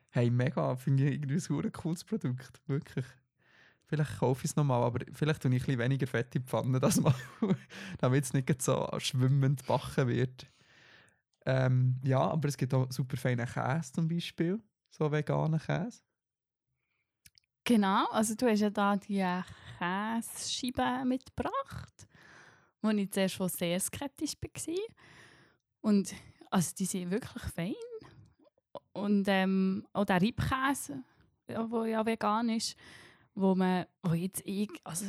hey, 0.10 0.30
mega, 0.30 0.76
finde 0.76 1.06
ich 1.06 1.14
irgendwie 1.14 1.68
ein 1.68 1.72
cooles 1.72 2.04
Produkt. 2.04 2.62
Wirklich. 2.68 3.06
Vielleicht 3.86 4.20
kaufe 4.20 4.44
ich 4.44 4.52
es 4.52 4.56
nochmal, 4.56 4.84
aber 4.84 5.00
vielleicht 5.14 5.42
tue 5.42 5.54
ich 5.54 5.62
ein 5.62 5.66
bisschen 5.66 5.80
weniger 5.80 6.08
Fett 6.08 6.36
in 6.36 6.42
die 6.42 6.48
Pfanne, 6.48 6.80
das 6.80 7.00
mal, 7.00 7.16
damit 8.00 8.26
es 8.26 8.34
nicht 8.34 8.62
so 8.62 8.88
schwimmend 8.98 9.66
backen 9.66 10.08
wird. 10.10 10.48
Ähm, 11.46 11.98
ja, 12.04 12.20
aber 12.20 12.50
es 12.50 12.58
gibt 12.58 12.74
auch 12.74 12.92
super 12.92 13.16
feinen 13.16 13.48
Käse 13.48 13.94
zum 13.94 14.10
Beispiel, 14.10 14.60
so 14.90 15.10
veganen 15.10 15.60
Käse. 15.60 16.02
Genau, 17.64 18.08
also 18.12 18.36
du 18.36 18.48
hast 18.48 18.60
ja 18.60 18.70
da 18.70 18.98
die 18.98 19.26
Käsescheiben 19.78 21.08
mitgebracht, 21.08 22.08
wo 22.82 22.90
ich 22.90 23.12
zuerst 23.12 23.36
schon 23.36 23.50
sehr 23.50 23.80
skeptisch 23.80 24.34
war. 24.42 24.76
Und 25.80 26.14
also 26.52 26.74
die 26.78 26.86
sind 26.86 27.12
wirklich 27.12 27.44
fein. 27.54 27.74
Und 28.94 29.26
ähm, 29.28 29.86
auch 29.94 30.06
der 30.06 30.22
Reibkäse 30.22 31.04
wo 31.48 31.86
ja 31.86 32.06
vegan 32.06 32.50
ist, 32.50 32.76
wo 33.36 33.56
man, 33.56 33.86
wo 34.04 34.14
jetzt 34.14 34.42
ich, 34.46 34.70
also 34.84 35.06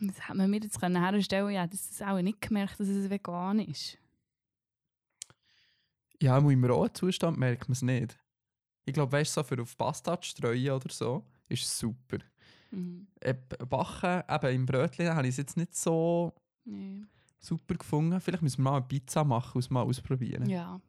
das 0.00 0.20
hat 0.28 0.36
man 0.36 0.50
mir 0.50 0.60
jetzt 0.60 0.80
können 0.80 1.02
herstellen, 1.02 1.50
ja, 1.50 1.66
das 1.66 1.90
ist 1.90 2.02
auch 2.02 2.20
nicht 2.20 2.40
gemerkt, 2.40 2.78
dass 2.80 2.88
es 2.88 3.10
vegan 3.10 3.58
ist. 3.60 3.98
Ja, 6.20 6.38
im 6.38 6.64
rohen 6.64 6.94
Zustand 6.94 7.38
merkt 7.38 7.68
man 7.68 7.72
es 7.72 7.82
nicht. 7.82 8.18
Ich 8.84 8.94
glaube, 8.94 9.12
weißt 9.12 9.36
du, 9.36 9.40
so 9.40 9.44
für 9.44 9.62
auf 9.62 9.76
Pasta 9.76 10.20
zu 10.20 10.30
streuen 10.30 10.70
oder 10.70 10.90
so, 10.90 11.24
ist 11.48 11.64
es 11.64 11.78
super. 11.78 12.18
Mhm. 12.70 13.08
Äh, 13.20 13.34
Backen, 13.34 14.22
eben 14.28 14.54
im 14.54 14.66
Brötchen, 14.66 15.14
habe 15.14 15.26
ich 15.26 15.30
es 15.30 15.38
jetzt 15.38 15.56
nicht 15.56 15.74
so 15.74 16.34
Nee. 16.64 17.04
Super 17.40 17.74
gefunden. 17.74 18.20
Vielleicht 18.20 18.42
müssen 18.42 18.58
wir 18.62 18.70
mal 18.70 18.76
eine 18.78 18.86
Pizza 18.86 19.24
machen 19.24 19.52
und 19.56 19.60
es 19.60 19.70
mal 19.70 19.82
ausprobieren. 19.82 20.48
Ja, 20.48 20.80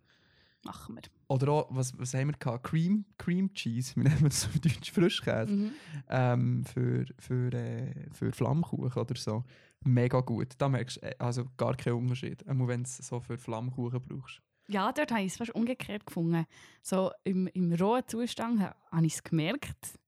machen 0.64 0.96
wir. 0.96 1.02
Oder 1.28 1.52
auch, 1.52 1.68
was, 1.72 1.98
was 1.98 2.14
haben 2.14 2.28
wir 2.28 2.38
gehabt? 2.38 2.64
Cream, 2.66 3.06
Cream 3.18 3.54
Cheese, 3.54 3.94
wie 3.96 4.02
nennen 4.02 4.22
wir 4.22 4.30
das 4.30 4.46
auf 4.46 4.60
Deutsch? 4.60 4.92
Frischkäse. 4.92 5.52
Mhm. 5.52 5.72
Ähm, 6.10 6.66
für, 6.66 7.06
für, 7.20 7.54
äh, 7.54 7.94
für 8.14 8.32
Flammkuchen 8.32 9.02
oder 9.02 9.16
so. 9.16 9.44
Mega 9.84 10.20
gut. 10.20 10.50
Da 10.58 10.70
merkst 10.70 10.98
du 10.98 11.08
äh, 11.08 11.16
also 11.18 11.46
gar 11.58 11.76
keinen 11.76 11.96
Unterschied. 11.96 12.44
Auch 12.48 12.68
wenn 12.68 12.84
du 12.84 12.88
es 12.88 12.98
so 12.98 13.20
für 13.20 13.38
Flammkuchen 13.38 14.02
brauchst. 14.02 14.42
Ja, 14.68 14.92
dort 14.92 15.12
habe 15.12 15.22
ich 15.22 15.32
es 15.34 15.38
fast 15.38 15.56
umgekehrt 15.56 16.06
gefunden. 16.06 16.46
So 16.82 17.12
im, 17.24 17.48
im 17.48 17.74
rohen 17.74 18.04
Zustand 18.08 18.62
ha- 18.62 18.76
habe 18.92 19.06
ich 19.06 19.16
es 19.16 19.24
gemerkt, 19.24 20.00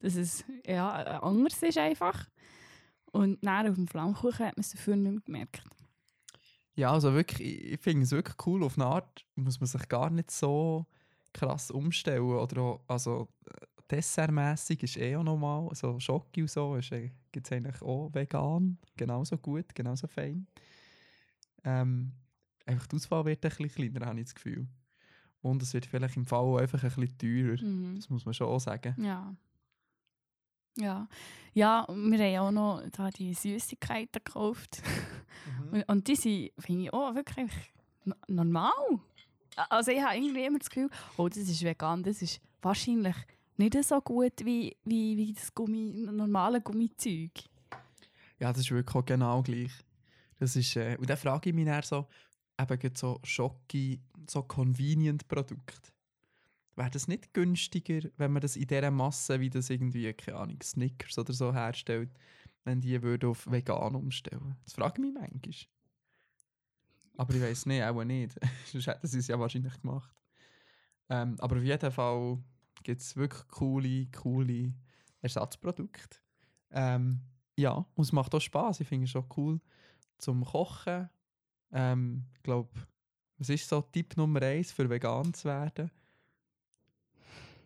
dass 0.00 0.14
es 0.14 0.44
ja, 0.64 1.02
äh, 1.02 1.18
anders 1.20 1.60
ist 1.62 1.76
einfach. 1.76 2.26
Und 3.10 3.44
dann 3.44 3.66
auf 3.68 3.74
dem 3.74 3.88
Flammkuchen 3.88 4.46
hat 4.46 4.56
man 4.56 4.60
es 4.60 4.70
dafür 4.70 4.94
nicht 4.96 5.10
mehr 5.28 5.46
gemerkt. 5.46 5.62
Ja, 6.78 6.92
also 6.92 7.12
wirklich, 7.12 7.72
ich, 7.72 7.80
finde 7.80 8.04
es 8.04 8.12
wirklich 8.12 8.36
cool. 8.46 8.62
Auf 8.62 8.78
eine 8.78 8.86
Art 8.86 9.26
muss 9.34 9.58
man 9.58 9.66
sich 9.66 9.88
gar 9.88 10.10
nicht 10.10 10.30
so 10.30 10.86
krass 11.32 11.72
umstellen. 11.72 12.22
Oder 12.22 12.62
auch, 12.62 12.80
also 12.86 13.26
äh, 13.46 13.66
dessertmässig 13.90 14.84
ist 14.84 14.96
eh 14.96 15.16
auch 15.16 15.24
normal. 15.24 15.70
So 15.74 15.98
Schoki 15.98 16.42
und 16.42 16.48
so 16.48 16.78
gibt 17.32 17.46
es 17.46 17.52
eigentlich 17.52 17.82
auch 17.82 18.14
vegan. 18.14 18.78
Genauso 18.96 19.36
gut, 19.38 19.74
genauso 19.74 20.06
fein. 20.06 20.46
Ähm, 21.64 22.12
einfach 22.64 22.86
die 22.86 22.94
Auswahl 22.94 23.24
wird 23.24 23.44
ein 23.44 23.50
bisschen 23.50 23.90
kleiner, 23.90 24.06
habe 24.06 24.20
ich 24.20 24.26
das 24.26 24.36
Gefühl. 24.36 24.68
Und 25.42 25.60
es 25.64 25.74
wird 25.74 25.84
vielleicht 25.84 26.16
im 26.16 26.26
Fall 26.26 26.38
auch 26.38 26.58
einfach 26.58 26.80
ein 26.84 26.90
bisschen 26.90 27.18
teurer. 27.18 27.60
Mhm. 27.60 27.96
Das 27.96 28.08
muss 28.08 28.24
man 28.24 28.34
schon 28.34 28.46
auch 28.46 28.60
sagen. 28.60 28.94
Ja. 29.02 29.34
Ja. 30.80 31.08
Ja, 31.54 31.80
und 31.82 32.12
wir 32.12 32.18
haben 32.38 32.56
auch 32.58 32.80
noch 32.80 32.90
da 32.90 33.10
die 33.10 33.34
Süßigkeiten 33.34 34.22
gekauft. 34.24 34.80
Und, 35.72 35.88
und 35.88 36.06
die 36.08 36.14
sind, 36.16 36.52
finde 36.58 36.84
ich, 36.84 36.92
auch 36.92 37.14
wirklich 37.14 37.50
no- 38.04 38.14
normal. 38.28 38.70
Also 39.68 39.90
ich 39.90 40.00
habe 40.00 40.16
irgendwie 40.16 40.44
immer 40.44 40.58
das 40.58 40.70
Gefühl, 40.70 40.88
oh, 41.16 41.28
das 41.28 41.38
ist 41.38 41.62
vegan, 41.62 42.02
das 42.04 42.22
ist 42.22 42.40
wahrscheinlich 42.62 43.16
nicht 43.56 43.82
so 43.82 44.00
gut 44.00 44.44
wie, 44.44 44.76
wie, 44.84 45.16
wie 45.16 45.32
das 45.32 45.52
Gummi, 45.52 45.90
normale 46.12 46.60
Gummizeug. 46.60 47.32
Ja, 48.38 48.52
das 48.52 48.60
ist 48.60 48.70
wirklich 48.70 48.94
auch 48.94 49.04
genau 49.04 49.42
gleich. 49.42 49.72
Das 50.38 50.54
ist, 50.54 50.76
äh, 50.76 50.96
und 51.00 51.10
dann 51.10 51.16
frage 51.16 51.48
ich 51.50 51.54
mich 51.56 51.64
dann 51.66 51.82
so, 51.82 52.06
eben 52.60 52.94
so 52.94 53.18
Schoki, 53.24 54.00
so 54.30 54.42
Convenient-Produkte. 54.44 55.90
Wäre 56.78 56.90
das 56.90 57.08
nicht 57.08 57.34
günstiger, 57.34 58.08
wenn 58.18 58.30
man 58.30 58.40
das 58.40 58.54
in 58.54 58.68
dieser 58.68 58.92
Masse, 58.92 59.40
wie 59.40 59.50
das 59.50 59.68
irgendwie, 59.68 60.12
keine 60.12 60.38
Ahnung, 60.38 60.62
Snickers 60.62 61.18
oder 61.18 61.32
so 61.32 61.52
herstellt, 61.52 62.08
wenn 62.62 62.80
die 62.80 63.02
würde 63.02 63.26
auf 63.26 63.50
vegan 63.50 63.96
umstellen? 63.96 64.54
Das 64.62 64.74
frage 64.74 65.02
ich 65.02 65.08
mich 65.08 65.14
manchmal. 65.14 65.54
Aber 67.16 67.34
ich 67.34 67.42
weiß 67.42 67.66
nicht, 67.66 67.82
auch 67.82 68.04
nicht. 68.04 68.38
Sonst 68.66 68.86
hätten 68.86 69.08
sie 69.08 69.18
es 69.18 69.26
ja 69.26 69.40
wahrscheinlich 69.40 69.80
gemacht. 69.80 70.14
Ähm, 71.08 71.34
aber 71.40 71.56
auf 71.56 71.64
jeden 71.64 71.90
Fall 71.90 72.38
gibt 72.84 73.00
es 73.00 73.16
wirklich 73.16 73.48
coole, 73.48 74.06
coole 74.12 74.72
Ersatzprodukte. 75.20 76.18
Ähm, 76.70 77.22
ja, 77.56 77.72
und 77.72 78.04
es 78.04 78.12
macht 78.12 78.32
auch 78.36 78.40
Spaß. 78.40 78.78
Ich 78.78 78.86
finde 78.86 79.06
es 79.06 79.10
schon 79.10 79.26
cool 79.36 79.60
zum 80.16 80.44
Kochen. 80.44 81.10
Ähm, 81.72 82.26
ich 82.36 82.42
glaube, 82.44 82.70
was 83.36 83.48
ist 83.48 83.68
so 83.68 83.80
Tipp 83.82 84.16
Nummer 84.16 84.42
eins 84.42 84.70
für 84.70 84.88
vegan 84.88 85.34
zu 85.34 85.48
werden? 85.48 85.90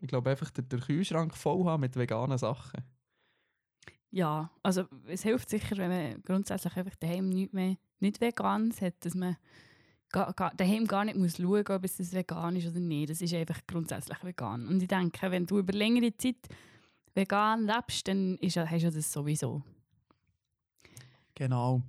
Ich 0.02 0.08
glaube 0.08 0.30
einfach 0.30 0.50
den, 0.50 0.68
den 0.68 0.80
Kühlschrank 0.80 1.36
voll 1.36 1.64
haben 1.64 1.80
mit 1.80 1.96
veganen 1.96 2.36
Sachen. 2.36 2.82
Ja, 4.10 4.50
also 4.62 4.84
es 5.06 5.22
hilft 5.22 5.48
sicher, 5.48 5.76
wenn 5.76 5.90
man 5.90 6.22
grundsätzlich 6.22 6.76
einfach 6.76 6.96
daheim 6.96 7.30
nicht 7.30 7.54
mehr 7.54 7.76
nicht 8.00 8.20
vegan 8.20 8.74
hat, 8.80 8.94
dass 9.04 9.14
man 9.14 9.36
ga, 10.10 10.32
ga, 10.32 10.50
daheim 10.50 10.86
gar 10.86 11.04
nicht 11.04 11.16
muss 11.16 11.36
schauen, 11.36 11.64
ob 11.68 11.84
es 11.84 11.98
das 11.98 12.12
vegan 12.12 12.56
ist 12.56 12.66
oder 12.66 12.80
nicht. 12.80 13.10
Das 13.10 13.22
ist 13.22 13.32
einfach 13.32 13.60
grundsätzlich 13.64 14.22
vegan. 14.24 14.66
Und 14.66 14.82
ich 14.82 14.88
denke, 14.88 15.30
wenn 15.30 15.46
du 15.46 15.60
über 15.60 15.72
längere 15.72 16.14
Zeit 16.16 16.48
vegan 17.14 17.64
lebst, 17.64 18.08
dann 18.08 18.36
ist, 18.38 18.56
hast 18.56 18.82
du 18.82 18.90
das 18.90 19.12
sowieso. 19.12 19.62
Genau. 21.36 21.80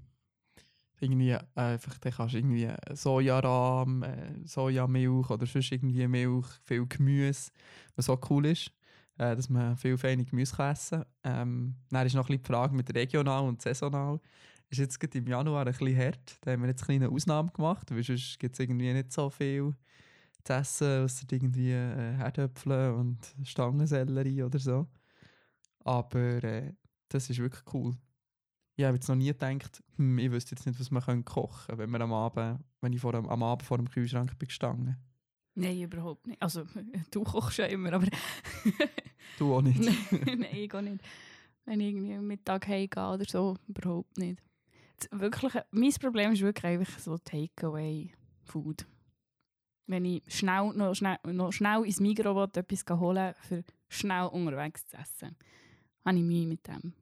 Irgendwie 1.03 1.31
äh, 1.31 1.39
einfach, 1.55 1.97
dann 1.99 2.13
kannst 2.13 2.33
du 2.33 2.37
irgendwie 2.37 2.69
Sojarahm, 2.93 4.03
äh, 4.03 4.47
Sojamilch 4.47 5.29
oder 5.29 5.45
sonst 5.45 5.71
irgendwie 5.71 6.07
Milch, 6.07 6.47
viel 6.63 6.85
Gemüse, 6.87 7.51
was 7.95 8.09
auch 8.09 8.19
cool 8.29 8.45
ist, 8.47 8.71
äh, 9.17 9.35
dass 9.35 9.49
man 9.49 9.77
viel 9.77 9.97
feine 9.97 10.25
Gemüse 10.25 10.55
kann 10.55 10.71
essen. 10.71 11.03
Ähm, 11.23 11.75
dann 11.89 12.07
ist 12.07 12.15
noch 12.15 12.29
ein 12.29 12.37
die 12.37 12.47
Frage 12.47 12.75
mit 12.75 12.93
regional 12.95 13.43
und 13.43 13.61
saisonal. 13.61 14.19
Ist 14.69 14.79
jetzt 14.79 14.99
gerade 14.99 15.17
im 15.17 15.27
Januar 15.27 15.67
ein 15.67 15.73
bisschen 15.73 15.97
hart. 15.97 16.37
Da 16.41 16.51
haben 16.51 16.61
wir 16.61 16.69
jetzt 16.69 16.89
eine 16.89 16.99
kleine 16.99 17.13
Ausnahme 17.13 17.51
gemacht, 17.51 17.91
weil 17.91 18.03
sonst 18.03 18.39
gibt 18.39 18.55
es 18.55 18.59
irgendwie 18.59 18.91
nicht 18.91 19.11
so 19.11 19.29
viel 19.29 19.75
zu 20.43 20.53
essen, 20.53 21.03
außer 21.03 21.25
irgendwie 21.31 21.73
Herdöpfel 21.73 22.91
und 22.93 23.19
Stangensellerie 23.43 24.43
oder 24.43 24.59
so. 24.59 24.87
Aber 25.83 26.43
äh, 26.43 26.73
das 27.09 27.29
ist 27.29 27.39
wirklich 27.39 27.63
cool. 27.73 27.93
Ich 28.75 28.85
habe 28.85 28.95
jetzt 28.95 29.07
noch 29.07 29.15
nie 29.15 29.27
gedacht, 29.27 29.83
hm, 29.97 30.17
ich 30.17 30.31
wüsste 30.31 30.55
jetzt 30.55 30.65
nicht, 30.65 30.79
was 30.79 30.89
man 30.89 31.25
kochen 31.25 31.67
könnte, 31.67 31.77
wenn, 31.77 31.91
wir 31.91 32.01
am 32.01 32.13
Abend, 32.13 32.59
wenn 32.81 32.93
ich 32.93 33.01
vor 33.01 33.11
dem, 33.13 33.29
am 33.29 33.43
Abend 33.43 33.63
vor 33.63 33.77
dem 33.77 33.89
Kühlschrank 33.89 34.37
bin 34.39 34.47
gestanden. 34.47 34.97
Nein, 35.55 35.81
überhaupt 35.81 36.25
nicht. 36.25 36.41
Also, 36.41 36.63
du 37.11 37.23
kochst 37.23 37.59
ja 37.59 37.65
immer, 37.65 37.93
aber 37.93 38.07
Du 39.37 39.53
auch 39.53 39.61
nicht. 39.61 39.79
Nein, 39.79 40.45
ich 40.51 40.73
auch 40.73 40.81
nicht. 40.81 41.03
Wenn 41.65 41.79
ich 41.79 41.87
irgendwie 41.87 42.13
am 42.13 42.27
Mittag 42.27 42.67
heimgehe 42.67 43.09
oder 43.09 43.25
so, 43.25 43.57
überhaupt 43.67 44.17
nicht. 44.17 44.41
Das, 44.99 45.19
wirklich, 45.19 45.53
mein 45.71 45.93
Problem 45.93 46.33
ist 46.33 46.41
wirklich 46.41 46.65
einfach 46.65 46.99
so 46.99 47.17
Takeaway-Food. 47.17 48.85
Wenn 49.87 50.05
ich 50.05 50.23
schnell, 50.27 50.73
noch, 50.73 50.95
schnell, 50.95 51.17
noch 51.25 51.51
schnell 51.51 51.85
ins 51.85 51.99
will, 51.99 52.49
etwas 52.53 52.99
holen 52.99 53.33
für 53.41 53.63
schnell 53.89 54.27
unterwegs 54.27 54.85
zu 54.87 54.97
essen, 54.97 55.35
habe 56.05 56.17
ich 56.17 56.23
Mühe 56.23 56.47
mit 56.47 56.67
dem. 56.67 56.93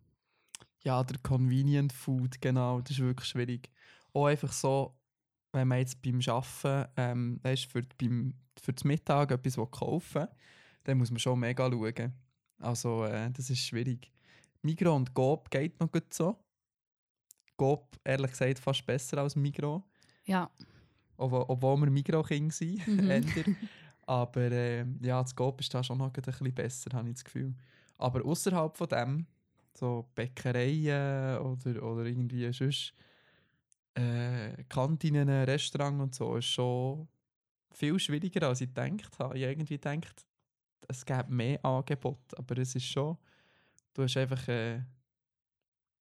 Ja, 0.83 1.03
der 1.03 1.17
Convenient 1.19 1.93
Food, 1.93 2.41
genau, 2.41 2.81
das 2.81 2.91
ist 2.91 2.99
wirklich 2.99 3.27
schwierig. 3.29 3.69
Auch 4.13 4.25
einfach 4.25 4.51
so, 4.51 4.97
wenn 5.51 5.67
man 5.67 5.79
jetzt 5.79 6.01
beim 6.01 6.19
Arbeiten 6.27 6.91
ähm, 6.97 7.39
weißt, 7.43 7.65
für, 7.65 7.83
beim, 7.97 8.33
für 8.59 8.73
das 8.73 8.83
Mittag 8.83 9.31
etwas 9.31 9.57
will 9.57 9.67
kaufen 9.67 10.27
dann 10.83 10.97
muss 10.97 11.11
man 11.11 11.19
schon 11.19 11.39
mega 11.39 11.69
schauen. 11.69 12.13
Also, 12.59 13.05
äh, 13.05 13.29
das 13.31 13.49
ist 13.49 13.59
schwierig. 13.59 14.11
Migros 14.63 14.95
und 14.95 15.13
Coop 15.13 15.49
geht 15.49 15.79
noch 15.79 15.91
gut 15.91 16.11
so. 16.13 16.37
Coop, 17.55 17.99
ehrlich 18.03 18.31
gesagt, 18.31 18.59
fast 18.59 18.85
besser 18.85 19.19
als 19.19 19.35
Migros. 19.35 19.83
Ja, 20.25 20.49
Obwohl, 21.17 21.45
obwohl 21.47 21.77
wir 21.81 21.91
Migros-Kinder 21.91 22.53
sind. 22.53 22.87
Mhm. 22.87 23.55
Aber 24.07 24.51
äh, 24.51 24.85
ja, 25.01 25.21
das 25.21 25.35
Coop 25.35 25.61
ist 25.61 25.73
da 25.73 25.83
schon 25.83 25.99
noch 25.99 26.07
ein 26.07 26.21
bisschen 26.21 26.53
besser, 26.53 26.89
habe 26.93 27.07
ich 27.09 27.15
das 27.15 27.23
Gefühl. 27.23 27.55
Aber 27.97 28.25
außerhalb 28.25 28.75
von 28.75 28.87
dem, 28.87 29.27
so 29.77 30.09
Bäckereien 30.15 31.37
oder, 31.39 31.83
oder 31.83 32.05
irgendwie 32.05 32.51
sonst 32.51 32.93
äh, 33.95 34.63
Kantinen, 34.69 35.29
Restaurants 35.29 36.01
und 36.01 36.15
so, 36.15 36.35
ist 36.37 36.45
schon 36.45 37.07
viel 37.73 37.99
schwieriger, 37.99 38.47
als 38.47 38.61
ich 38.61 38.73
gedacht 38.73 39.17
habe. 39.19 39.37
Ich 39.37 39.43
irgendwie 39.43 39.79
gedacht, 39.79 40.25
es 40.87 41.05
gäbe 41.05 41.31
mehr 41.31 41.63
Angebot, 41.65 42.37
aber 42.37 42.57
es 42.57 42.75
ist 42.75 42.85
schon, 42.85 43.17
du 43.93 44.03
hast 44.03 44.17
einfach, 44.17 44.47
äh, 44.47 44.79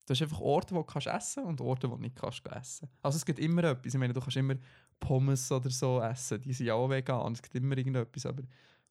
du 0.06 0.10
hast 0.14 0.22
einfach 0.22 0.40
Orte, 0.40 0.74
wo 0.74 0.80
du 0.80 0.84
kannst 0.84 1.06
essen 1.06 1.44
und 1.44 1.60
Orte, 1.60 1.90
wo 1.90 1.96
du 1.96 2.02
nicht 2.02 2.16
kannst 2.16 2.46
essen. 2.46 2.88
Also 3.02 3.16
es 3.16 3.24
gibt 3.24 3.38
immer 3.38 3.64
etwas. 3.64 3.94
Ich 3.94 4.00
meine, 4.00 4.12
du 4.12 4.20
kannst 4.20 4.36
immer 4.36 4.56
Pommes 4.98 5.50
oder 5.50 5.70
so 5.70 6.00
essen, 6.00 6.40
die 6.42 6.52
sind 6.52 6.66
ja 6.66 6.74
auch 6.74 6.90
vegan. 6.90 7.32
Es 7.32 7.42
gibt 7.42 7.54
immer 7.54 7.76
irgendetwas, 7.76 8.26
aber 8.26 8.42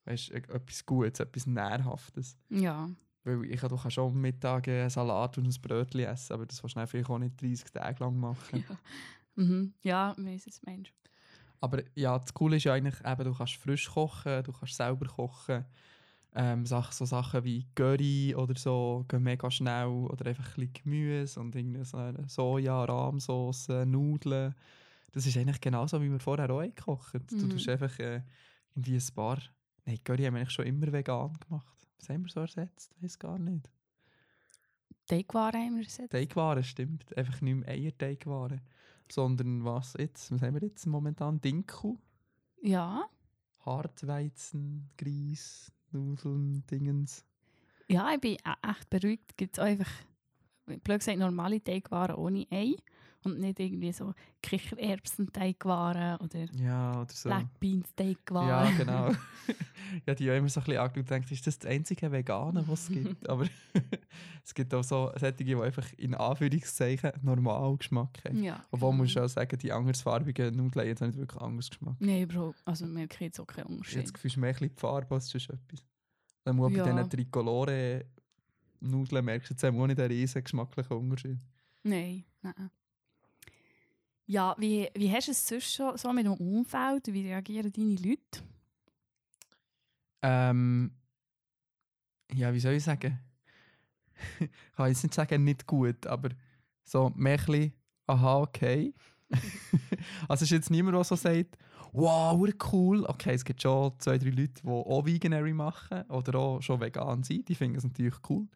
weißt, 0.05 0.31
etwas 0.31 0.85
Gutes, 0.85 1.19
etwas 1.19 1.45
Nährhaftes. 1.45 2.37
ja. 2.49 2.89
Weil 3.29 3.51
ich 3.51 3.59
kann, 3.59 3.69
du 3.69 3.77
kannst 3.77 3.99
auch 3.99 4.09
am 4.09 4.21
Mittag 4.21 4.67
einen 4.67 4.89
Salat 4.89 5.37
und 5.37 5.45
ein 5.45 5.61
Brötchen 5.61 6.01
essen, 6.01 6.33
aber 6.33 6.45
das 6.45 6.61
kannst 6.61 6.75
du 6.75 6.87
vielleicht 6.87 7.09
auch 7.09 7.19
nicht 7.19 7.41
30 7.41 7.71
Tage 7.71 8.03
lang 8.03 8.17
machen. 8.19 8.63
Ja, 8.67 9.43
mhm. 9.43 9.73
ja 9.81 10.13
du 10.15 10.21
meinst. 10.21 10.93
Aber 11.61 11.81
ja, 11.95 12.17
das 12.17 12.33
Coole 12.33 12.57
ist 12.57 12.63
ja 12.63 12.73
eigentlich, 12.73 13.03
eben, 13.05 13.23
du 13.23 13.33
kannst 13.33 13.55
frisch 13.55 13.89
kochen, 13.89 14.43
du 14.43 14.51
kannst 14.51 14.75
selber 14.75 15.05
kochen. 15.07 15.65
Ähm, 16.33 16.65
Sachen, 16.65 16.93
so 16.93 17.05
Sachen 17.05 17.43
wie 17.43 17.65
Curry 17.73 18.35
oder 18.35 18.53
so 18.55 19.03
gehen 19.07 19.23
mega 19.23 19.49
schnell. 19.49 19.87
Oder 19.87 20.27
einfach 20.27 20.45
ein 20.57 20.67
bisschen 20.67 20.73
Gemüse 20.73 21.39
und 21.39 22.29
Soja, 22.29 22.85
Rahmsauce, 22.85 23.69
Nudeln. 23.85 24.53
Das 25.11 25.25
ist 25.25 25.35
eigentlich 25.37 25.59
genauso, 25.59 26.01
wie 26.01 26.11
wir 26.11 26.19
vorher 26.19 26.49
auch 26.51 26.61
gekocht. 26.61 27.15
Du 27.31 27.35
Mhm. 27.35 27.49
tust 27.49 27.67
einfach 27.67 27.97
äh, 27.99 28.21
irgendwie 28.75 28.95
ein 28.95 29.15
paar... 29.15 29.39
Nein, 29.85 29.99
Curry 30.03 30.25
haben 30.25 30.35
wir 30.35 30.41
eigentlich 30.41 30.51
schon 30.51 30.67
immer 30.67 30.91
vegan 30.91 31.33
gemacht. 31.39 31.78
Was 31.99 32.09
haben 32.09 32.23
wir 32.23 32.31
so 32.31 32.39
ersetzt? 32.41 32.95
Weiß 33.01 33.19
gar 33.19 33.37
nicht. 33.37 33.69
Teigwaren 35.07 35.61
haben 35.61 35.75
wir 35.77 35.83
ersetzt. 35.83 36.11
Teigwaren 36.11 36.63
stimmt. 36.63 37.15
Einfach 37.17 37.41
nicht 37.41 37.55
mehr 37.55 37.67
Eierteigwaren. 37.69 38.61
Sondern 39.11 39.65
was 39.65 39.93
jetzt? 39.97 40.31
Was 40.31 40.41
haben 40.41 40.53
wir 40.61 40.67
jetzt 40.67 40.85
momentan? 40.85 41.41
Dinkel, 41.41 41.97
Ja. 42.61 43.05
Hartweizen, 43.65 44.89
Grieß, 44.97 45.71
Nudeln, 45.91 46.63
Dingens. 46.67 47.25
Ja, 47.87 48.13
ich 48.13 48.21
bin 48.21 48.33
e- 48.35 48.69
echt 48.69 48.89
beruhigt. 48.89 49.35
Gibt 49.35 49.57
es 49.57 49.63
einfach, 49.63 49.89
blöd 50.65 50.99
gesagt, 50.99 51.17
normale 51.17 51.61
Teigwaren 51.63 52.15
ohne 52.15 52.45
Ei 52.51 52.75
und 53.23 53.39
nicht 53.39 53.59
irgendwie 53.59 53.91
so 53.91 54.13
Kichererbsen-Teigwaren 54.41 56.17
oder 56.21 56.45
Ja, 56.53 57.01
oder 57.01 57.11
so. 57.11 57.29
Black 57.29 57.59
Beans 57.59 57.93
Teigwaren. 57.95 58.47
Ja, 58.47 58.71
genau. 58.77 59.09
ja, 60.05 60.13
die 60.15 60.29
haben 60.29 60.37
immer 60.37 60.49
so 60.49 60.59
ein 60.59 60.65
bisschen 60.65 60.79
angeschaut 60.81 60.97
und 60.97 61.07
gedacht, 61.09 61.31
ist 61.31 61.47
das 61.47 61.59
das 61.59 61.69
einzige 61.71 62.11
Vegane, 62.11 62.63
was 62.67 62.83
es 62.83 62.89
gibt? 62.95 63.27
Aber 63.29 63.45
es 64.45 64.53
gibt 64.53 64.73
auch 64.73 64.83
so 64.83 65.11
solche, 65.17 65.33
die 65.43 65.55
einfach 65.55 65.87
in 65.97 66.15
Anführungszeichen 66.15 67.11
normal 67.21 67.77
Geschmack 67.77 68.19
haben. 68.25 68.43
Ja, 68.43 68.63
Obwohl 68.71 68.91
genau. 68.91 69.03
muss 69.03 69.17
auch 69.17 69.27
sagen, 69.27 69.57
die 69.57 69.71
andersfarbigen 69.71 70.55
Nudeln 70.55 70.81
haben 70.83 70.87
jetzt 70.89 71.01
nicht 71.01 71.17
wirklich 71.17 71.41
anders 71.41 71.69
Geschmack. 71.69 71.95
Nein, 71.99 72.27
Bro, 72.27 72.53
also 72.65 72.85
merke 72.85 73.15
ich 73.15 73.21
jetzt 73.21 73.39
auch 73.39 73.47
keinen 73.47 73.65
habe 73.65 73.73
Unterschied. 73.75 74.03
das 74.03 74.13
Gefühl, 74.13 74.29
es 74.29 74.33
ist 74.33 74.37
mehr 74.39 74.49
ein 74.49 74.53
bisschen 74.55 74.75
die 74.75 74.79
Farbe 74.79 75.15
als 75.15 75.29
sonst 75.29 75.49
etwas. 75.49 75.83
Dann 76.43 76.55
muss 76.55 76.71
Ja. 76.73 76.83
bei 76.85 76.91
diesen 76.91 77.09
Tricolore-Nudeln 77.09 79.25
merkst 79.25 79.49
du 79.49 79.53
jetzt 79.53 79.65
auch 79.65 79.87
nicht 79.87 79.99
einen 79.99 80.11
riesen 80.11 80.43
geschmacklichen 80.43 80.97
Unterschied. 80.97 81.37
Nein, 81.83 82.23
nein. 82.41 82.69
Ja, 84.29 84.55
wie, 84.59 84.87
wie 84.93 85.11
hast 85.11 85.27
du 85.27 85.31
es 85.31 85.47
sonst 85.47 85.73
schon 85.73 85.97
so 85.97 86.13
mit 86.13 86.23
dem 86.23 86.33
Umfeld? 86.33 87.07
Wie 87.07 87.25
reagieren 87.25 87.73
deine 87.73 87.95
Leute? 87.95 88.43
Ähm, 90.21 90.91
ja, 92.31 92.53
wie 92.53 92.59
soll 92.59 92.73
ich 92.73 92.83
sagen? 92.83 93.17
ich 94.39 94.49
kann 94.75 94.89
jetzt 94.89 95.01
nicht 95.01 95.15
sagen, 95.15 95.43
nicht 95.43 95.65
gut, 95.65 96.05
aber 96.05 96.29
so 96.83 97.11
mehr 97.15 97.39
ein 97.39 97.45
bisschen, 97.45 97.73
aha, 98.05 98.41
okay. 98.41 98.93
also 100.27 100.33
es 100.33 100.41
ist 100.43 100.51
jetzt 100.51 100.69
niemand, 100.69 100.95
der 100.95 101.03
so 101.05 101.15
sagt, 101.15 101.57
wow, 101.91 102.39
cool. 102.71 103.05
Okay, 103.07 103.33
es 103.33 103.43
gibt 103.43 103.63
schon 103.63 103.93
zwei, 103.97 104.19
drei 104.19 104.29
Leute, 104.29 104.61
die 104.61 104.67
auch 104.69 105.07
Veganary 105.07 105.53
machen 105.53 106.03
oder 106.03 106.37
auch 106.37 106.61
schon 106.61 106.79
vegan 106.79 107.23
sind. 107.23 107.49
Die 107.49 107.55
finden 107.55 107.79
es 107.79 107.83
natürlich 107.83 108.19
cool. 108.29 108.47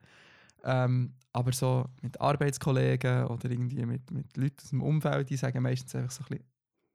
Ähm, 0.63 1.13
aber 1.31 1.51
so 1.51 1.85
mit 2.01 2.19
Arbeitskollegen 2.21 3.25
oder 3.25 3.49
irgendwie 3.49 3.85
mit, 3.85 4.09
mit 4.11 4.37
Leuten 4.37 4.59
aus 4.61 4.69
dem 4.69 4.81
Umfeld, 4.81 5.29
die 5.29 5.37
sagen 5.37 5.61
meistens 5.63 5.95
einfach 5.95 6.11
so 6.11 6.23
ein 6.23 6.27
bisschen, 6.29 6.45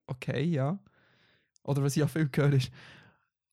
okay, 0.06 0.44
ja. 0.44 0.78
Oder 1.64 1.82
was 1.82 1.96
ich 1.96 2.02
auch 2.02 2.08
viel 2.08 2.30
höre, 2.34 2.54
ist, 2.54 2.70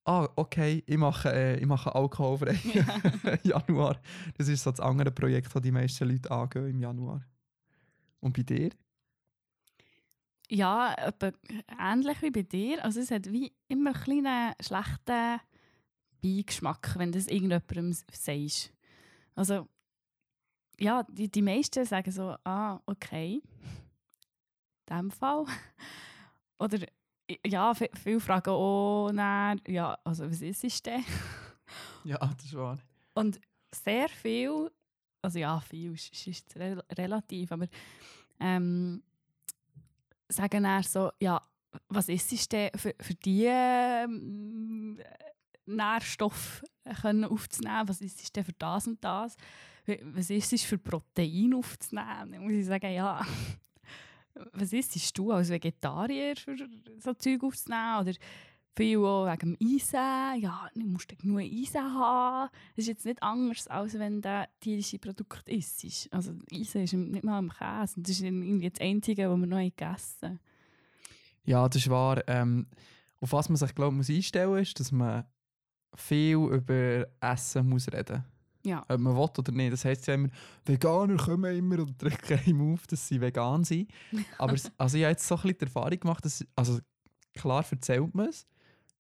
ah, 0.06 0.30
okay, 0.36 0.84
ich 0.86 0.98
mache, 0.98 1.34
äh, 1.34 1.60
ich 1.60 1.66
mache 1.66 1.94
alkoholfrei 1.94 2.58
Januar. 3.44 4.00
Das 4.38 4.48
ist 4.48 4.64
so 4.64 4.72
das 4.72 4.80
andere 4.80 5.12
Projekt, 5.12 5.54
das 5.54 5.62
die 5.62 5.72
meisten 5.72 6.08
Leute 6.08 6.32
angehen 6.32 6.70
im 6.70 6.80
Januar. 6.80 7.22
Und 8.22 8.36
bei 8.36 8.44
dir? 8.44 8.70
Ja, 10.50 10.96
ähnlich 11.80 12.22
wie 12.22 12.32
bei 12.32 12.44
dir. 12.44 12.84
Also 12.84 13.00
es 13.00 13.12
hat 13.12 13.32
wie 13.32 13.52
immer 13.68 13.94
einen 13.94 14.04
kleinen 14.04 14.54
schlechten 14.62 15.40
Beigeschmack, 16.22 16.96
wenn 16.98 17.12
du 17.12 17.18
das 17.18 17.28
irgendjemandem 17.28 17.94
sagst. 18.12 18.74
Also, 19.36 19.68
ja, 20.80 21.04
die, 21.04 21.30
die 21.30 21.42
meisten 21.42 21.86
sagen 21.86 22.12
so, 22.12 22.36
ah, 22.44 22.80
okay. 22.86 23.42
In 24.90 24.98
dem 24.98 25.12
Fall. 25.12 25.46
Oder, 26.60 26.80
ja, 27.46 27.72
vi- 27.74 27.90
viele 27.98 28.20
fragen 28.20 28.50
auch 28.52 29.12
nach, 29.12 29.56
ja, 29.68 29.98
also 30.04 30.30
was 30.30 30.42
ist 30.42 30.64
es 30.64 30.82
denn? 30.82 31.04
Ja, 32.04 32.20
das 32.20 32.46
ist 32.46 32.54
wahr. 32.56 32.78
Und 33.16 33.42
sehr 33.74 34.08
viel, 34.08 34.70
also 35.24 35.40
ja, 35.40 35.60
viel 35.62 35.94
ist, 35.94 36.28
ist 36.28 36.56
relativ, 36.96 37.52
aber 37.52 37.68
ähm, 38.40 39.02
sagen 40.30 40.64
dann 40.64 40.84
so, 40.84 41.12
ja, 41.20 41.42
was 41.90 42.08
ist 42.10 42.32
es 42.32 42.48
denn 42.48 42.70
für, 42.76 42.94
für 43.02 43.16
die 43.16 43.46
ähm, 43.48 45.00
Nährstoffe 45.66 46.64
können 47.02 47.26
aufzunehmen? 47.26 47.88
Was 47.88 48.02
ist 48.02 48.22
es 48.22 48.32
denn 48.32 48.44
für 48.46 48.54
das 48.54 48.86
und 48.88 49.04
das? 49.04 49.36
Was 50.14 50.30
ist 50.30 50.54
es 50.54 50.64
für 50.64 50.78
Protein 50.78 51.54
aufzunehmen? 51.54 52.32
Dann 52.32 52.44
muss 52.44 52.54
ich 52.54 52.66
sagen, 52.66 52.92
ja, 52.92 53.26
was 54.54 54.74
ist 54.74 54.96
es 54.96 55.14
du 55.14 55.32
als 55.32 55.50
Vegetarier 55.50 56.36
für 56.36 56.56
so 57.00 57.14
Zeug 57.14 57.44
aufzunehmen? 57.44 58.02
Oder 58.02 58.14
viel 58.76 58.98
auch 58.98 59.26
wegen 59.26 59.56
dem 59.56 59.68
Eisen. 59.68 60.42
Ja, 60.42 60.70
du 60.74 60.86
musst 60.86 61.18
genug 61.18 61.40
Eisen 61.40 61.82
haben. 61.82 62.50
Das 62.76 62.84
ist 62.84 62.88
jetzt 62.88 63.06
nicht 63.06 63.24
anders, 63.24 63.68
als 63.68 63.98
wenn 63.98 64.22
du 64.22 64.48
tierische 64.60 65.00
Produkte 65.00 65.52
isst. 65.52 66.10
Also 66.12 66.34
Eisen 66.52 66.84
ist 66.84 66.94
nicht 66.94 67.24
mal 67.24 67.40
im 67.40 67.52
Käse. 67.52 68.02
Das 68.02 68.12
ist 68.12 68.22
irgendwie 68.22 68.70
das 68.70 68.82
Einzige, 68.82 69.30
was 69.30 69.40
wir 69.40 69.48
noch 69.48 69.60
gegessen 69.60 70.30
haben. 70.30 70.40
Ja, 71.46 71.70
das 71.70 71.78
ist 71.84 71.90
wahr. 71.90 72.22
Ähm, 72.28 72.68
auf 73.22 73.32
was 73.32 73.50
man 73.50 73.56
sich, 73.56 73.74
glaube 73.76 73.94
ich, 73.94 73.98
muss 73.98 74.10
einstellen 74.10 74.50
muss, 74.50 74.62
ist, 74.62 74.80
dass 74.80 74.92
man 74.92 75.26
viel 75.96 76.36
über 76.36 77.08
Essen 77.22 77.70
muss 77.70 77.88
reden 77.92 78.26
Ja. 78.66 78.84
Ob 78.90 79.00
man 79.00 79.16
will 79.16 79.30
oder 79.38 79.52
nicht. 79.52 79.74
Das 79.74 79.86
heisst 79.86 80.08
ja 80.08 80.16
immer, 80.16 80.30
Veganer 80.66 81.18
kommen 81.18 81.56
immer 81.56 81.80
und 81.80 82.02
drücken 82.02 82.40
einem 82.40 82.74
auf, 82.74 82.88
dass 82.88 83.08
sie 83.08 83.22
vegan 83.22 83.64
sind. 83.64 83.90
Aber 84.38 84.56
also 84.78 84.98
ich 84.98 85.04
habe 85.04 85.12
jetzt 85.12 85.28
so 85.28 85.36
ein 85.36 85.42
bisschen 85.42 85.58
die 85.60 85.66
Erfahrung 85.66 86.00
gemacht, 86.00 86.26
dass, 86.26 86.46
also 86.56 86.80
klar 87.34 87.64
erzählt 87.70 88.14
man 88.14 88.30
es, 88.30 88.48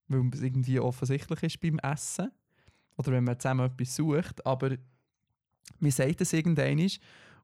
weil 0.08 0.30
es 0.34 0.42
irgendwie 0.42 0.80
offensichtlich 0.80 1.44
ist 1.44 1.60
beim 1.60 1.80
Essen. 1.80 2.32
Oder 2.98 3.12
wenn 3.12 3.24
man 3.24 3.40
zusammen 3.40 3.66
etwas 3.66 3.96
sucht. 3.96 4.46
Aber 4.46 4.78
man 5.80 5.92
sagt 5.92 6.22
es 6.22 6.32
irgendwann 6.32 6.88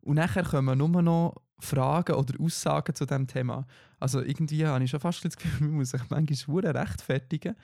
und 0.02 0.16
nachher 0.16 0.44
kommen 0.44 0.78
nur 0.78 1.02
noch 1.02 1.36
Fragen 1.60 2.16
oder 2.16 2.40
Aussagen 2.40 2.96
zu 2.96 3.06
diesem 3.06 3.28
Thema. 3.28 3.68
Also 4.00 4.22
irgendwie 4.22 4.66
habe 4.66 4.84
ich 4.84 4.90
schon 4.90 5.00
fast 5.00 5.24
das 5.24 5.38
Gefühl, 5.38 5.68
man 5.68 5.78
muss 5.78 5.92
sich 5.92 6.02
manchmal 6.10 6.66
rechtfertigen, 6.66 7.56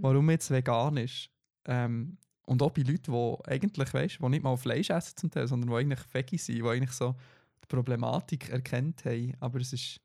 warum 0.00 0.26
man 0.26 0.34
jetzt 0.34 0.50
vegan 0.50 0.96
ist. 0.96 1.30
Ähm, 1.66 2.18
und 2.46 2.62
auch 2.62 2.70
bei 2.70 2.82
Leuten, 2.82 3.12
die 3.12 3.48
eigentlich, 3.50 3.94
weißt, 3.94 4.18
die 4.20 4.28
nicht 4.28 4.42
mal 4.42 4.56
Fleisch 4.56 4.90
essen 4.90 5.16
zum 5.16 5.30
Teil, 5.30 5.48
sondern 5.48 5.70
die 5.70 5.76
eigentlich 5.76 6.00
Veggie 6.12 6.38
sind, 6.38 6.56
die 6.56 6.68
eigentlich 6.68 6.92
so 6.92 7.14
die 7.62 7.66
Problematik 7.66 8.50
erkennt 8.50 9.04
haben. 9.04 9.34
Aber 9.40 9.60
es 9.60 9.72
ist 9.72 10.00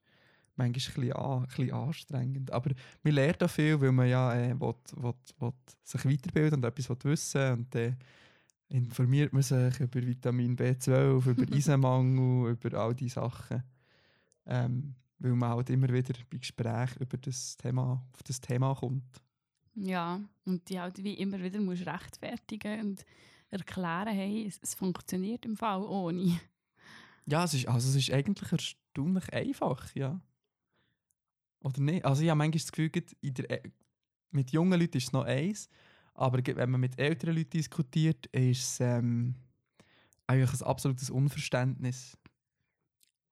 manchmal 0.56 0.67
ein 0.67 0.73
bisschen, 0.73 1.13
an, 1.13 1.41
ein 1.41 1.47
bisschen 1.47 1.73
anstrengend. 1.73 2.52
Aber 2.52 2.71
man 3.04 3.13
lernt 3.13 3.43
auch 3.43 3.49
viel, 3.49 3.80
weil 3.82 3.91
man 3.91 4.08
ja 4.08 4.34
äh, 4.34 4.60
will, 4.60 4.73
will, 4.97 5.13
will 5.39 5.54
sich 5.84 6.06
weiterbilden 6.06 6.60
und 6.60 6.65
etwas 6.65 6.89
will 6.89 6.97
wissen 7.04 7.52
und 7.52 7.75
dann 7.75 7.97
informiert 8.69 9.34
man 9.34 9.41
sich 9.41 9.80
über 9.80 10.02
Vitamin 10.02 10.56
B12, 10.56 11.25
über 11.32 11.56
Eisenmangel, 11.56 12.52
über 12.52 12.78
all 12.78 12.95
diese 12.95 13.15
Sachen. 13.15 13.63
Ähm, 14.45 14.95
weil 15.19 15.34
man 15.34 15.49
halt 15.49 15.69
immer 15.69 15.89
wieder 15.89 16.13
bei 16.30 16.38
Gesprächen 16.38 17.02
über 17.02 17.17
das 17.17 17.58
Thema, 17.58 18.06
auf 18.13 18.23
das 18.23 18.39
Thema 18.39 18.73
kommt. 18.75 19.21
Ja, 19.82 20.20
und 20.46 20.68
die 20.70 20.80
halt 20.80 21.02
wie 21.04 21.13
immer 21.13 21.42
wieder 21.42 21.60
musst 21.62 21.86
rechtfertigen 21.86 22.82
und 22.82 23.06
erklären, 23.50 24.10
hey, 24.13 24.46
es, 24.46 24.60
es 24.62 24.76
funktioniert 24.76 25.46
im 25.46 25.56
Fall 25.56 25.82
ohne. 25.84 26.39
Ja, 27.26 27.46
es 27.46 27.54
ist, 27.54 27.68
also 27.68 27.89
es 27.89 27.96
ist 27.96 28.12
eigentlich 28.12 28.52
erstaunlich 28.52 29.32
einfach, 29.32 29.94
ja. 29.96 30.20
Oder 31.62 31.82
nicht? 31.82 32.04
Also 32.06 32.24
ich 32.24 32.30
habe 32.30 32.38
manchmal 32.38 32.60
das 32.60 32.72
Gefühl, 32.72 32.89
der, 32.89 33.50
Ä- 33.50 33.72
mit 34.32 34.52
jungen 34.52 34.80
Leuten 34.80 34.98
ist 34.98 35.06
es 35.06 35.13
noch 35.13 35.24
eins, 35.26 35.70
aber 36.13 36.39
wenn 36.46 36.72
man 36.72 36.82
mit 36.82 37.00
älteren 37.00 37.36
Leuten 37.36 37.52
diskutiert, 37.52 38.26
ist 38.28 38.63
es 38.63 38.80
ähm, 38.82 39.36
eigentlich 40.28 40.62
ein 40.62 40.68
absolutes 40.68 41.10
Unverständnis. 41.10 42.18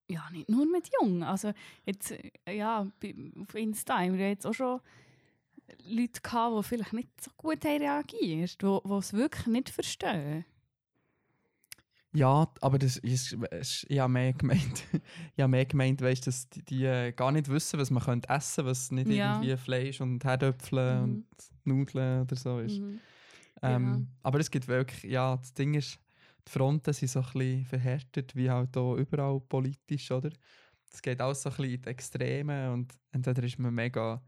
Ja, 0.10 0.30
nicht 0.32 0.48
nur 0.50 0.66
mit 0.66 0.90
Jungen. 1.02 1.24
Also 1.24 1.54
jetzt, 1.86 2.12
äh, 2.12 2.56
ja, 2.56 2.82
auf 2.82 3.56
Insta 3.56 3.98
haben 4.00 4.18
wir 4.18 4.30
jetzt 4.30 4.48
auch 4.48 4.54
schon 4.54 4.80
Leute 5.84 6.21
gehabt, 6.21 6.58
die 6.58 6.63
vielleicht 6.63 6.93
nicht 6.93 7.21
so 7.21 7.32
gut 7.38 7.63
haben 7.65 7.82
reagiert, 7.82 8.62
die 8.62 8.80
die 8.86 8.93
es 8.93 9.13
wirklich 9.13 9.47
nicht 9.47 9.69
verstehen. 9.69 10.45
Ja, 12.13 12.51
aber 12.62 12.80
das 12.80 12.97
ist, 12.97 13.34
ist 13.51 13.86
ich 13.89 13.99
habe 13.99 14.12
mehr 14.12 14.34
gemeint, 14.34 14.86
ich 15.36 15.41
habe 15.41 15.51
mehr 15.51 15.65
gemeint, 15.65 16.01
weißt, 16.01 16.25
dass 16.25 16.49
die, 16.49 16.63
die 16.63 16.86
äh, 16.86 17.12
gar 17.12 17.32
nicht 17.32 17.49
wissen, 17.49 17.80
was 17.80 17.91
man 17.91 18.01
könnte 18.03 18.30
essen, 18.30 18.65
was 18.65 18.91
nicht 18.91 19.10
Ja. 19.12 19.34
irgendwie 19.34 19.56
Fleisch 19.58 20.01
und 20.01 20.23
Herdöpfel 20.23 21.01
Mhm. 21.01 21.03
und 21.03 21.25
Nudeln 21.65 22.21
oder 22.21 22.36
so 22.36 22.60
ist. 22.60 22.82
Mhm. 22.82 23.01
Ähm, 23.62 24.08
Aber 24.23 24.39
es 24.39 24.51
gibt 24.51 24.67
wirklich, 24.67 25.03
ja, 25.12 25.38
das 25.38 25.53
Ding 25.53 25.73
ist, 25.75 25.99
die 26.47 26.51
Fronten 26.51 26.93
sind 26.93 27.10
so 27.10 27.19
ein 27.19 27.25
bisschen 27.34 27.65
verhärtet, 27.65 28.36
wie 28.36 28.49
halt 28.49 28.77
auch 28.77 28.95
überall 28.95 29.39
politisch, 29.41 30.12
oder? 30.12 30.32
Es 30.91 31.01
geht 31.01 31.21
alles 31.21 31.41
so 31.43 31.49
ein 31.49 31.56
bisschen 31.58 31.73
in 31.75 31.82
die 31.82 31.89
Extreme 31.89 32.71
und 32.73 32.93
entweder 33.12 33.43
ist 33.43 33.60
man 33.60 33.73
mega 33.73 34.21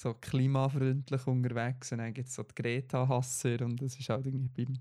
so 0.00 0.14
klimafreundlich 0.14 1.26
unterwegs 1.26 1.92
und 1.92 1.98
dann 1.98 2.14
gibt 2.14 2.28
es 2.28 2.34
so 2.34 2.42
die 2.42 2.54
Greta-Hasser 2.54 3.60
und 3.62 3.80
das 3.82 3.98
ist 3.98 4.08
halt 4.08 4.26
irgendwie 4.26 4.64
beim 4.64 4.78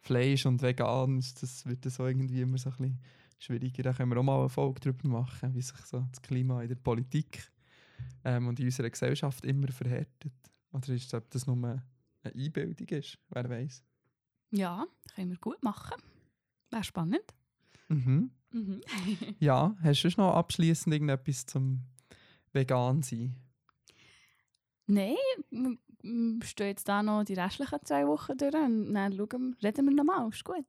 Fleisch 0.00 0.46
und 0.46 0.62
Vegan, 0.62 1.22
das 1.40 1.66
wird 1.66 1.84
das 1.86 1.94
so 1.96 2.06
irgendwie 2.06 2.42
immer 2.42 2.58
so 2.58 2.70
ein 2.70 2.76
bisschen 2.76 2.98
schwieriger. 3.38 3.82
Da 3.82 3.92
können 3.92 4.10
wir 4.10 4.18
auch 4.18 4.22
mal 4.22 4.40
eine 4.40 4.48
Folge 4.48 4.80
darüber 4.80 5.08
machen, 5.08 5.54
wie 5.54 5.62
sich 5.62 5.76
so 5.78 6.06
das 6.10 6.22
Klima 6.22 6.62
in 6.62 6.68
der 6.68 6.76
Politik 6.76 7.50
ähm, 8.24 8.48
und 8.48 8.60
in 8.60 8.66
unserer 8.66 8.90
Gesellschaft 8.90 9.44
immer 9.44 9.68
verhärtet. 9.68 10.32
Oder 10.72 10.88
ist 10.90 11.12
das, 11.12 11.22
ob 11.22 11.30
das 11.30 11.46
nur 11.46 11.56
eine 11.56 11.82
Einbildung 12.24 12.88
ist, 12.88 13.18
wer 13.30 13.48
weiß. 13.48 13.82
Ja, 14.50 14.86
können 15.14 15.30
wir 15.30 15.38
gut 15.38 15.62
machen. 15.62 16.00
Wäre 16.70 16.84
spannend. 16.84 17.34
Mhm. 17.88 18.30
Mhm. 18.50 18.80
Ja, 19.40 19.74
hast 19.82 20.02
du 20.02 20.08
noch 20.16 20.34
abschließend 20.34 20.94
irgendetwas 20.94 21.46
zum 21.46 21.80
Vegan 22.52 23.02
sein? 23.02 23.34
Nein, 24.86 25.16
wir 25.50 26.46
stehen 26.46 26.66
jetzt 26.66 26.88
da 26.88 27.02
noch 27.02 27.24
die 27.24 27.34
restlichen 27.34 27.78
zwei 27.84 28.06
Wochen 28.06 28.36
durch 28.36 28.54
und 28.54 28.92
dann 28.94 29.12
schauen 29.12 29.56
wir, 29.60 29.68
reden 29.68 29.86
wir 29.86 29.94
nochmal. 29.94 30.28
Ist 30.28 30.44
gut. 30.44 30.64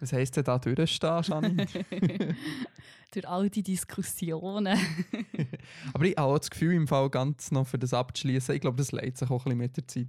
Was 0.00 0.12
heisst 0.12 0.36
denn 0.36 0.44
da 0.44 0.58
durchstehen, 0.58 1.22
Janine? 1.22 1.66
durch 3.12 3.28
all 3.28 3.50
die 3.50 3.62
Diskussionen. 3.62 4.78
Aber 5.92 6.04
ich 6.04 6.16
habe 6.16 6.22
auch 6.32 6.38
das 6.38 6.50
Gefühl, 6.50 6.74
im 6.74 6.88
Fall 6.88 7.10
ganz 7.10 7.50
noch 7.50 7.66
für 7.66 7.78
das 7.78 7.92
abzuschließen, 7.92 8.54
ich 8.54 8.60
glaube, 8.62 8.78
das 8.78 8.92
leidet 8.92 9.18
sich 9.18 9.28
auch 9.30 9.44
ein 9.44 9.58
bisschen 9.58 9.58
mit 9.58 9.76
der 9.76 9.86
Zeit. 9.88 10.08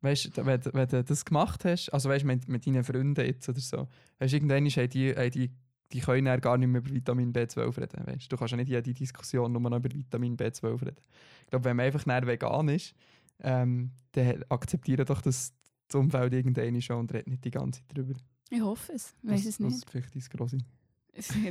Weißt 0.00 0.36
du, 0.36 0.44
wenn, 0.46 0.60
du- 0.60 0.74
wenn 0.74 0.88
du 0.88 1.02
das 1.04 1.24
gemacht 1.24 1.64
hast, 1.64 1.88
also 1.90 2.08
weißt 2.10 2.24
du, 2.24 2.26
mit, 2.26 2.48
mit 2.48 2.66
deinen 2.66 2.84
Freunden 2.84 3.24
jetzt 3.24 3.48
oder 3.48 3.60
so, 3.60 3.88
weißt 4.18 4.32
du, 4.32 4.36
irgendwann 4.36 4.66
haben 4.68 4.90
die, 4.90 5.14
haben 5.14 5.30
die, 5.30 5.50
die 5.92 6.00
können 6.00 6.24
dann 6.24 6.40
gar 6.40 6.56
nicht 6.58 6.68
mehr 6.68 6.80
über 6.80 6.90
Vitamin 6.92 7.32
B12 7.32 7.76
reden. 7.80 8.06
Weißt? 8.06 8.30
du? 8.32 8.36
Kannst 8.36 8.52
ja 8.52 8.56
nicht 8.56 8.68
jede 8.68 8.92
Diskussion 8.92 9.52
nur 9.52 9.60
noch 9.60 9.76
über 9.76 9.90
Vitamin 9.92 10.36
B12 10.36 10.80
reden. 10.82 10.96
Ich 11.42 11.50
glaube, 11.50 11.64
wenn 11.66 11.76
man 11.76 11.86
einfach 11.86 12.04
näher 12.06 12.26
vegan 12.26 12.68
ist, 12.68 12.94
ähm, 13.40 13.90
dann 14.12 14.44
akzeptieren 14.48 15.04
doch 15.06 15.20
das, 15.20 15.52
das 15.88 15.94
Umfeld 16.00 16.32
irgendwann 16.32 16.80
schon 16.82 16.98
und 17.00 17.12
redet 17.12 17.28
nicht 17.28 17.44
die 17.44 17.50
ganze 17.50 17.80
Zeit 17.80 17.96
drüber. 17.96 18.14
Ich 18.50 18.60
hoffe 18.60 18.92
es. 18.92 19.14
Ich 19.22 19.30
weiß 19.30 19.40
es 19.46 19.58
Das 19.58 19.60
nicht. 19.60 19.74
ist 19.76 19.90
vielleicht 19.90 20.14
dein 20.14 20.22
Grossi. 20.38 20.58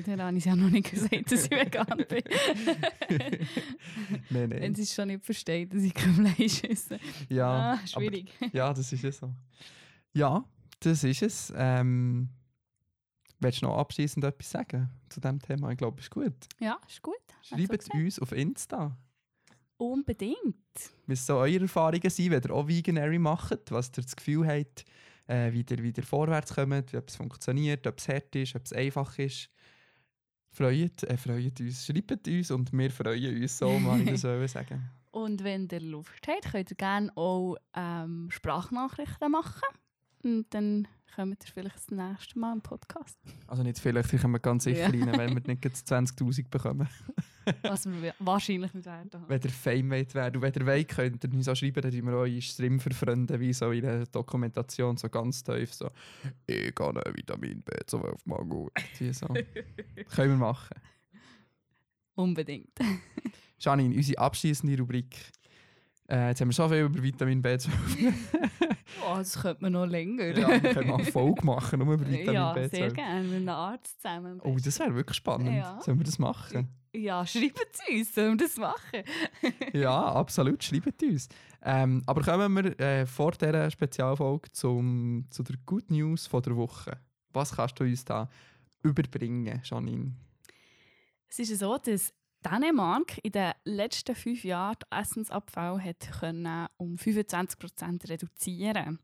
Dann 0.05 0.21
habe 0.21 0.37
ich 0.37 0.45
ja 0.45 0.55
noch 0.55 0.69
nicht 0.69 0.91
gesagt, 0.91 1.31
dass 1.31 1.45
ich 1.45 1.51
vegan 1.51 1.85
bin. 2.09 2.23
nein, 4.29 4.49
Wenn 4.49 4.49
nein. 4.49 4.75
sie 4.75 4.81
es 4.83 4.93
schon 4.93 5.07
nicht 5.07 5.23
versteht, 5.23 5.73
dass 5.73 5.83
ich 5.83 5.93
kein 5.93 6.13
Fleisch 6.13 6.63
esse. 6.63 6.99
Ja, 7.29 7.47
ah, 7.47 7.71
aber- 7.73 7.87
schwierig. 7.87 8.31
Ja, 8.51 8.73
das 8.73 8.91
ist 8.91 9.03
ja 9.03 9.11
so. 9.11 9.33
Ja, 10.13 10.43
das 10.79 11.03
ist 11.03 11.21
es. 11.21 11.53
Ähm, 11.55 12.29
willst 13.43 13.61
du 13.61 13.65
noch 13.67 13.77
abschließend 13.77 14.23
etwas 14.25 14.49
sagen 14.49 14.89
zu 15.09 15.19
diesem 15.19 15.39
Thema? 15.39 15.69
Ich 15.71 15.77
glaube, 15.77 15.99
es 15.99 16.05
ist 16.05 16.11
gut. 16.11 16.33
Ja, 16.59 16.79
ist 16.87 17.01
gut. 17.01 17.15
So 17.41 17.55
Schreibt 17.55 17.69
gesagt. 17.79 17.93
uns 17.93 18.19
auf 18.19 18.31
Insta, 18.31 18.97
Unbedingt. 19.77 20.37
was 21.07 21.25
so 21.25 21.35
eure 21.37 21.61
Erfahrungen 21.61 22.09
sind, 22.09 22.31
wenn 22.31 22.41
ihr 22.43 22.51
auch 22.53 22.67
Veganary 22.67 23.19
macht, 23.19 23.71
was 23.71 23.89
ihr 23.89 24.03
das 24.03 24.15
Gefühl 24.15 24.47
habt, 24.47 24.85
äh, 25.27 25.51
wie 25.51 25.65
ihr 25.69 25.83
wieder 25.83 26.03
vorwärts 26.03 26.53
kommt, 26.55 26.93
ob 26.93 27.09
es 27.09 27.15
funktioniert, 27.15 27.85
ob 27.87 27.97
es 27.97 28.07
hart 28.07 28.33
ist, 28.35 28.55
ob 28.55 28.63
es 28.65 28.73
einfach 28.73 29.17
ist. 29.19 29.49
Freut, 30.51 31.03
äh, 31.03 31.17
freut 31.17 31.59
uns, 31.59 31.85
schreibt 31.85 32.27
uns 32.27 32.51
und 32.51 32.71
wir 32.71 32.91
freuen 32.91 33.41
uns 33.41 33.57
so, 33.57 33.77
mal 33.79 33.99
ich 34.01 34.21
das 34.21 34.51
sagen. 34.53 34.89
Und 35.11 35.43
wenn 35.43 35.67
ihr 35.71 35.79
Lust 35.79 36.09
habt, 36.27 36.51
könnt 36.51 36.71
ihr 36.71 36.77
gerne 36.77 37.11
auch 37.17 37.55
ähm, 37.75 38.27
Sprachnachrichten 38.31 39.31
machen. 39.31 39.61
Und 40.23 40.45
dann 40.51 40.87
kommt 41.15 41.43
ihr 41.43 41.51
vielleicht 41.53 41.75
das 41.75 41.91
nächste 41.91 42.39
Mal 42.39 42.53
im 42.53 42.61
Podcast. 42.61 43.17
Also 43.47 43.61
nicht 43.61 43.77
vielleicht, 43.79 44.11
ich 44.13 44.21
komme 44.21 44.39
ganz 44.39 44.63
sicher 44.63 44.93
Ja. 44.93 45.11
rein, 45.11 45.17
wenn 45.17 45.35
wir 45.35 45.43
nicht 45.47 45.61
gerade 45.61 45.75
20'000 45.75 46.49
bekommen. 46.49 46.87
Was 47.63 47.85
wir 47.85 48.15
wahrscheinlich 48.19 48.73
nicht 48.73 48.85
werden. 48.85 49.09
Wenn 49.27 49.41
ihr 49.41 49.49
Fame 49.49 49.89
wollt 49.91 50.15
werden 50.15 50.37
und 50.37 50.41
wenn 50.43 50.53
ihr 50.53 50.65
wollt, 50.65 50.87
könnt 50.87 51.23
ihr 51.25 51.33
uns 51.33 51.47
auch 51.49 51.55
schreiben, 51.55 51.81
dann 51.81 51.91
tun 51.91 52.05
wir 52.05 52.13
euch 52.17 52.49
Stream 52.49 52.79
verfreunden, 52.79 53.37
wie 53.39 53.51
so 53.51 53.69
in 53.71 53.81
der 53.81 54.05
Dokumentation, 54.05 54.95
so 54.95 55.09
ganz 55.09 55.43
tief, 55.43 55.73
so 55.73 55.89
«Ich 56.47 56.73
kann 56.73 56.95
Vitamin 57.13 57.61
B12 57.63 58.17
Mangel». 58.25 58.69
So. 59.11 59.27
Können 60.15 60.31
wir 60.31 60.37
machen. 60.37 60.79
Unbedingt. 62.15 62.79
Janine, 63.59 63.95
unsere 63.95 64.19
abschließende 64.19 64.77
Rubrik. 64.77 65.15
Äh, 66.09 66.29
jetzt 66.29 66.41
haben 66.41 66.49
wir 66.49 66.53
so 66.53 66.67
viel 66.69 66.81
über 66.81 67.01
Vitamin 67.01 67.41
B12. 67.41 67.69
Oh, 69.05 69.15
das 69.17 69.41
könnte 69.41 69.63
man 69.63 69.73
noch 69.73 69.85
länger. 69.85 70.25
ja, 70.37 70.61
wir 70.61 70.73
können 70.73 70.89
mal 70.89 70.99
eine 70.99 71.11
Folge 71.11 71.45
machen, 71.45 71.79
nur 71.79 71.95
über 71.95 72.07
Vitamin 72.07 72.33
ja, 72.33 72.53
B12. 72.53 72.69
sehr 72.69 72.91
gerne. 72.91 73.23
Mit 73.23 73.35
einem 73.37 73.49
Arzt 73.49 74.01
zusammen. 74.01 74.39
Oh, 74.43 74.55
das 74.63 74.79
wäre 74.79 74.93
wirklich 74.95 75.17
spannend. 75.17 75.55
Ja. 75.55 75.81
Sollen 75.81 75.97
wir 75.97 76.05
das 76.05 76.19
machen? 76.19 76.69
Ja, 76.95 77.25
schreibt 77.25 77.79
uns, 77.89 78.13
sollen 78.13 78.39
wir 78.39 78.45
das 78.45 78.57
machen? 78.57 79.03
ja, 79.73 80.13
absolut. 80.13 80.63
Schreibt 80.63 81.01
uns. 81.01 81.27
Ähm, 81.63 82.03
aber 82.05 82.21
kommen 82.21 82.53
wir 82.53 82.79
äh, 82.79 83.05
vor 83.05 83.31
dieser 83.31 83.71
Spezialfolge 83.71 84.51
zum, 84.51 85.25
zu 85.29 85.43
der 85.43 85.55
Good 85.65 85.89
News 85.89 86.27
von 86.27 86.43
der 86.43 86.55
Woche. 86.55 86.97
Was 87.31 87.55
kannst 87.55 87.79
du 87.79 87.83
uns 87.83 88.05
da 88.05 88.29
überbringen, 88.83 89.59
Janine? 89.63 90.13
Es 91.29 91.39
ist 91.39 91.57
so, 91.57 91.77
dass 91.77 92.13
Dänemark 92.43 93.17
in 93.23 93.31
den 93.31 93.51
letzten 93.63 94.15
fünf 94.15 94.43
Jahren 94.43 94.77
den 94.91 94.99
Essensabfall 94.99 95.83
hat 95.83 95.99
können 96.19 96.67
um 96.77 96.95
25% 96.95 98.09
reduzieren 98.09 98.99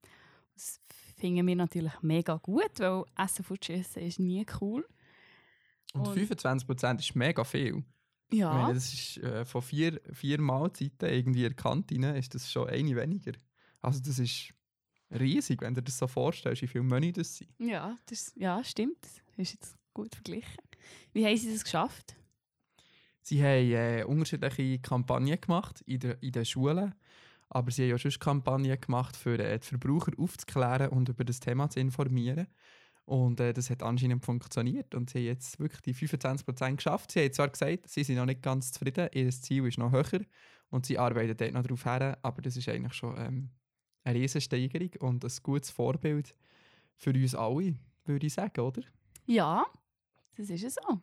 Das 0.54 0.80
finden 1.18 1.48
wir 1.48 1.56
natürlich 1.56 1.94
mega 2.02 2.36
gut, 2.38 2.80
weil 2.80 3.04
Essen 3.18 3.44
fortschießen 3.44 4.02
ist 4.04 4.20
nie 4.20 4.46
cool. 4.62 4.88
Und, 5.94 6.08
Und- 6.08 6.18
25% 6.18 7.00
ist 7.00 7.16
mega 7.16 7.44
viel. 7.44 7.84
Ja, 8.32 8.54
meine, 8.54 8.76
das 8.76 8.94
ist 8.94 9.18
äh, 9.18 9.44
von 9.44 9.62
vier, 9.64 10.00
vier 10.14 10.40
Mahlzeiten 10.40 11.10
irgendwie 11.10 11.50
Kantine 11.50 12.16
ist 12.18 12.36
das 12.36 12.52
schon 12.52 12.70
eine 12.70 12.96
weniger. 12.96 13.32
Also 13.82 14.00
das 14.02 14.20
ist 14.20 14.54
riesig, 15.10 15.62
wenn 15.62 15.74
du 15.74 15.82
dir 15.82 15.86
das 15.86 15.98
so 15.98 16.06
vorstellst, 16.08 16.62
wie 16.62 16.68
viele 16.68 16.84
Menü 16.84 17.12
das 17.12 17.38
sind. 17.38 17.50
ja, 17.58 17.98
das, 18.06 18.32
ja, 18.36 18.64
stimmt. 18.64 19.02
Das 19.02 19.14
ist 19.38 19.54
jetzt 19.54 19.76
gut 19.96 20.14
verglichen. 20.14 20.62
Wie 21.12 21.26
haben 21.26 21.36
sie 21.38 21.52
das 21.52 21.64
geschafft? 21.64 22.16
Sie 23.30 23.44
haben 23.44 23.72
äh, 23.72 24.04
unterschiedliche 24.06 24.80
Kampagnen 24.80 25.40
gemacht 25.40 25.82
in, 25.86 26.00
der, 26.00 26.24
in 26.24 26.32
den 26.32 26.46
Schulen, 26.46 26.96
aber 27.48 27.70
sie 27.70 27.88
haben 27.88 27.96
auch 27.96 28.00
schon 28.00 28.20
Kampagnen 28.20 28.82
gemacht, 28.82 29.16
für 29.16 29.38
äh, 29.38 29.60
die 29.60 29.68
Verbraucher 29.68 30.14
aufzuklären 30.18 30.90
und 30.90 31.10
über 31.10 31.24
das 31.24 31.40
Thema 31.40 31.70
zu 31.70 31.80
informieren. 31.80 32.48
Und 33.06 33.40
äh, 33.40 33.54
das 33.54 33.70
hat 33.70 33.84
anscheinend 33.84 34.26
funktioniert 34.26 34.96
und 34.96 35.12
sie 35.12 35.20
haben 35.20 35.26
jetzt 35.26 35.60
wirklich 35.60 35.82
die 35.82 35.94
25% 35.94 36.78
geschafft. 36.78 37.12
Sie 37.12 37.20
haben 37.20 37.32
zwar 37.32 37.50
gesagt, 37.50 37.88
sie 37.88 38.04
sind 38.04 38.16
noch 38.16 38.26
nicht 38.26 38.42
ganz 38.42 38.72
zufrieden, 38.72 39.10
ihr 39.14 39.30
Ziel 39.30 39.68
ist 39.68 39.78
noch 39.78 39.92
höher 39.92 40.22
und 40.72 40.88
sie 40.88 40.98
arbeiten 40.98 41.38
dort 41.38 41.54
noch 41.54 41.62
darauf 41.62 41.84
hin, 41.84 42.16
aber 42.24 42.42
das 42.42 42.58
ist 42.58 42.68
eigentlich 42.68 42.96
schon 42.96 43.16
ähm, 43.16 43.50
eine 44.06 44.20
riesige 44.20 44.42
Steigerung 44.42 44.90
und 45.02 45.24
ein 45.24 45.32
gutes 45.44 45.70
Vorbild 45.70 46.34
für 46.96 47.12
uns 47.12 47.36
alle, 47.36 47.76
würde 48.06 48.26
ich 48.26 48.34
sagen, 48.34 48.60
oder? 48.60 48.82
Ja, 49.28 49.68
das 50.36 50.50
ist 50.50 50.64
es 50.64 50.74
so. 50.74 51.00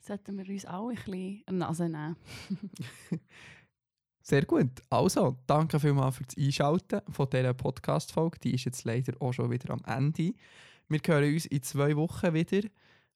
Sollten 0.00 0.38
wir 0.38 0.48
uns 0.48 0.64
alle 0.64 0.90
ein 0.90 0.94
bisschen 0.96 1.42
an 1.46 1.54
die 1.54 1.58
Nase 1.58 1.88
nehmen. 1.88 2.16
Sehr 4.22 4.44
gut. 4.44 4.70
Also, 4.88 5.36
danke 5.46 5.78
vielmals 5.78 6.16
für 6.16 6.24
das 6.24 6.36
Einschalten 6.36 7.00
von 7.10 7.28
dieser 7.28 7.52
Podcast-Folge. 7.52 8.38
Die 8.40 8.54
ist 8.54 8.64
jetzt 8.64 8.84
leider 8.84 9.20
auch 9.20 9.32
schon 9.32 9.50
wieder 9.50 9.72
am 9.72 9.82
Ende. 9.86 10.32
Wir 10.88 11.00
hören 11.06 11.32
uns 11.32 11.46
in 11.46 11.62
zwei 11.62 11.96
Wochen 11.96 12.32
wieder. 12.32 12.68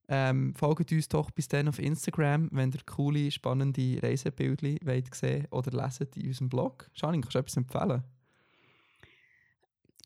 Ähm, 0.08 0.54
folgt 0.54 0.92
uns 0.92 1.08
doch 1.08 1.30
bis 1.30 1.48
dann 1.48 1.68
auf 1.68 1.78
Instagram, 1.78 2.50
wenn 2.52 2.72
ihr 2.72 2.80
coole, 2.84 3.30
spannende 3.30 3.98
Reisebilder 4.02 4.76
wollt 4.84 5.14
sehen 5.14 5.46
oder 5.50 5.70
lesen 5.70 6.08
in 6.16 6.26
unserem 6.26 6.48
Blog. 6.50 6.90
Janine, 6.94 7.22
kannst 7.22 7.34
du 7.34 7.38
etwas 7.38 7.56
empfehlen? 7.56 8.04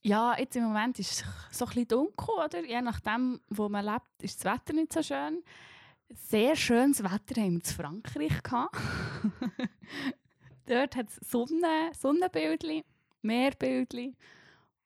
Ja, 0.03 0.38
jetzt 0.38 0.55
im 0.55 0.64
Moment 0.64 0.99
ist 1.01 1.11
es 1.11 1.25
so 1.51 1.64
ein 1.64 1.69
bisschen 1.71 1.88
dunkel, 1.88 2.35
oder? 2.45 2.64
Je 2.64 2.81
nachdem, 2.81 3.41
wo 3.49 3.69
man 3.69 3.85
lebt, 3.85 4.23
ist 4.23 4.45
das 4.45 4.53
Wetter 4.53 4.73
nicht 4.73 4.93
so 4.93 5.03
schön. 5.03 5.43
Sehr 6.11 6.57
schönes 6.57 7.03
Wetter 7.03 7.40
haben 7.40 7.53
wir 7.53 7.61
in 7.61 7.62
Frankreich 7.62 8.42
gehabt. 8.42 8.77
Dort 10.66 10.97
hat 10.97 11.09
es 11.09 11.31
Sonne, 11.31 11.90
Sonnenbildchen, 11.99 12.83
Meerbildchen. 13.23 14.16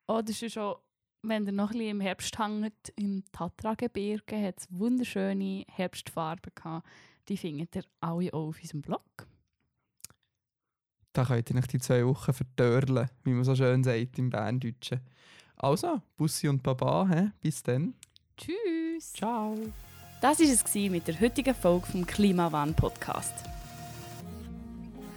Oder 0.07 0.33
schon, 0.33 0.49
schon, 0.49 0.75
wenn 1.21 1.45
ihr 1.45 1.51
noch 1.51 1.71
ein 1.71 1.77
bisschen 1.77 1.89
im 1.91 2.01
Herbst 2.01 2.37
hängt, 2.39 2.93
im 2.95 3.23
Tatra-Gebirge, 3.31 4.41
hat 4.41 4.59
es 4.59 4.67
wunderschöne 4.69 5.65
Herbstfarben 5.69 6.51
gehabt. 6.55 6.87
Die 7.29 7.37
findet 7.37 7.75
ihr 7.75 7.83
alle 8.01 8.33
auch 8.33 8.49
auf 8.49 8.59
unserem 8.61 8.81
Blog. 8.81 9.27
Da 11.13 11.25
könnt 11.25 11.49
ihr 11.49 11.55
nicht 11.55 11.71
die 11.71 11.79
zwei 11.79 12.05
Wochen 12.05 12.33
verdörlen, 12.33 13.09
wie 13.23 13.31
man 13.31 13.43
so 13.43 13.55
schön 13.55 13.83
sagt 13.83 14.17
im 14.17 14.29
Berndeutschen. 14.29 14.99
Also, 15.55 16.01
Bussi 16.17 16.47
und 16.47 16.63
Baba, 16.63 17.07
hä? 17.07 17.31
bis 17.39 17.61
dann. 17.61 17.93
Tschüss! 18.35 19.13
Ciao. 19.13 19.55
Das 20.23 20.39
war 20.39 20.45
es 20.45 20.73
mit 20.89 21.05
der 21.05 21.19
heutigen 21.19 21.53
Folge 21.53 21.85
vom 21.85 22.07
Klimawandel-Podcast. 22.07 23.33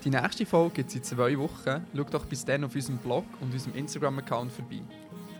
Die 0.04 0.10
nächste 0.10 0.44
Folge 0.44 0.74
gibt 0.74 0.90
es 0.90 0.96
in 0.96 1.04
zwei 1.04 1.38
Wochen. 1.38 1.86
Schau 1.94 2.02
doch 2.02 2.24
bis 2.24 2.44
dann 2.44 2.64
auf 2.64 2.74
unserem 2.74 2.98
Blog 2.98 3.24
und 3.40 3.52
unserem 3.52 3.76
Instagram-Account 3.76 4.50
vorbei. 4.50 4.82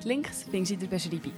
Die 0.05 0.07
Links 0.07 0.45
findest 0.49 0.71
du 0.71 0.75
in 0.75 0.81
der 0.83 0.87
Beschreibung. 0.87 1.33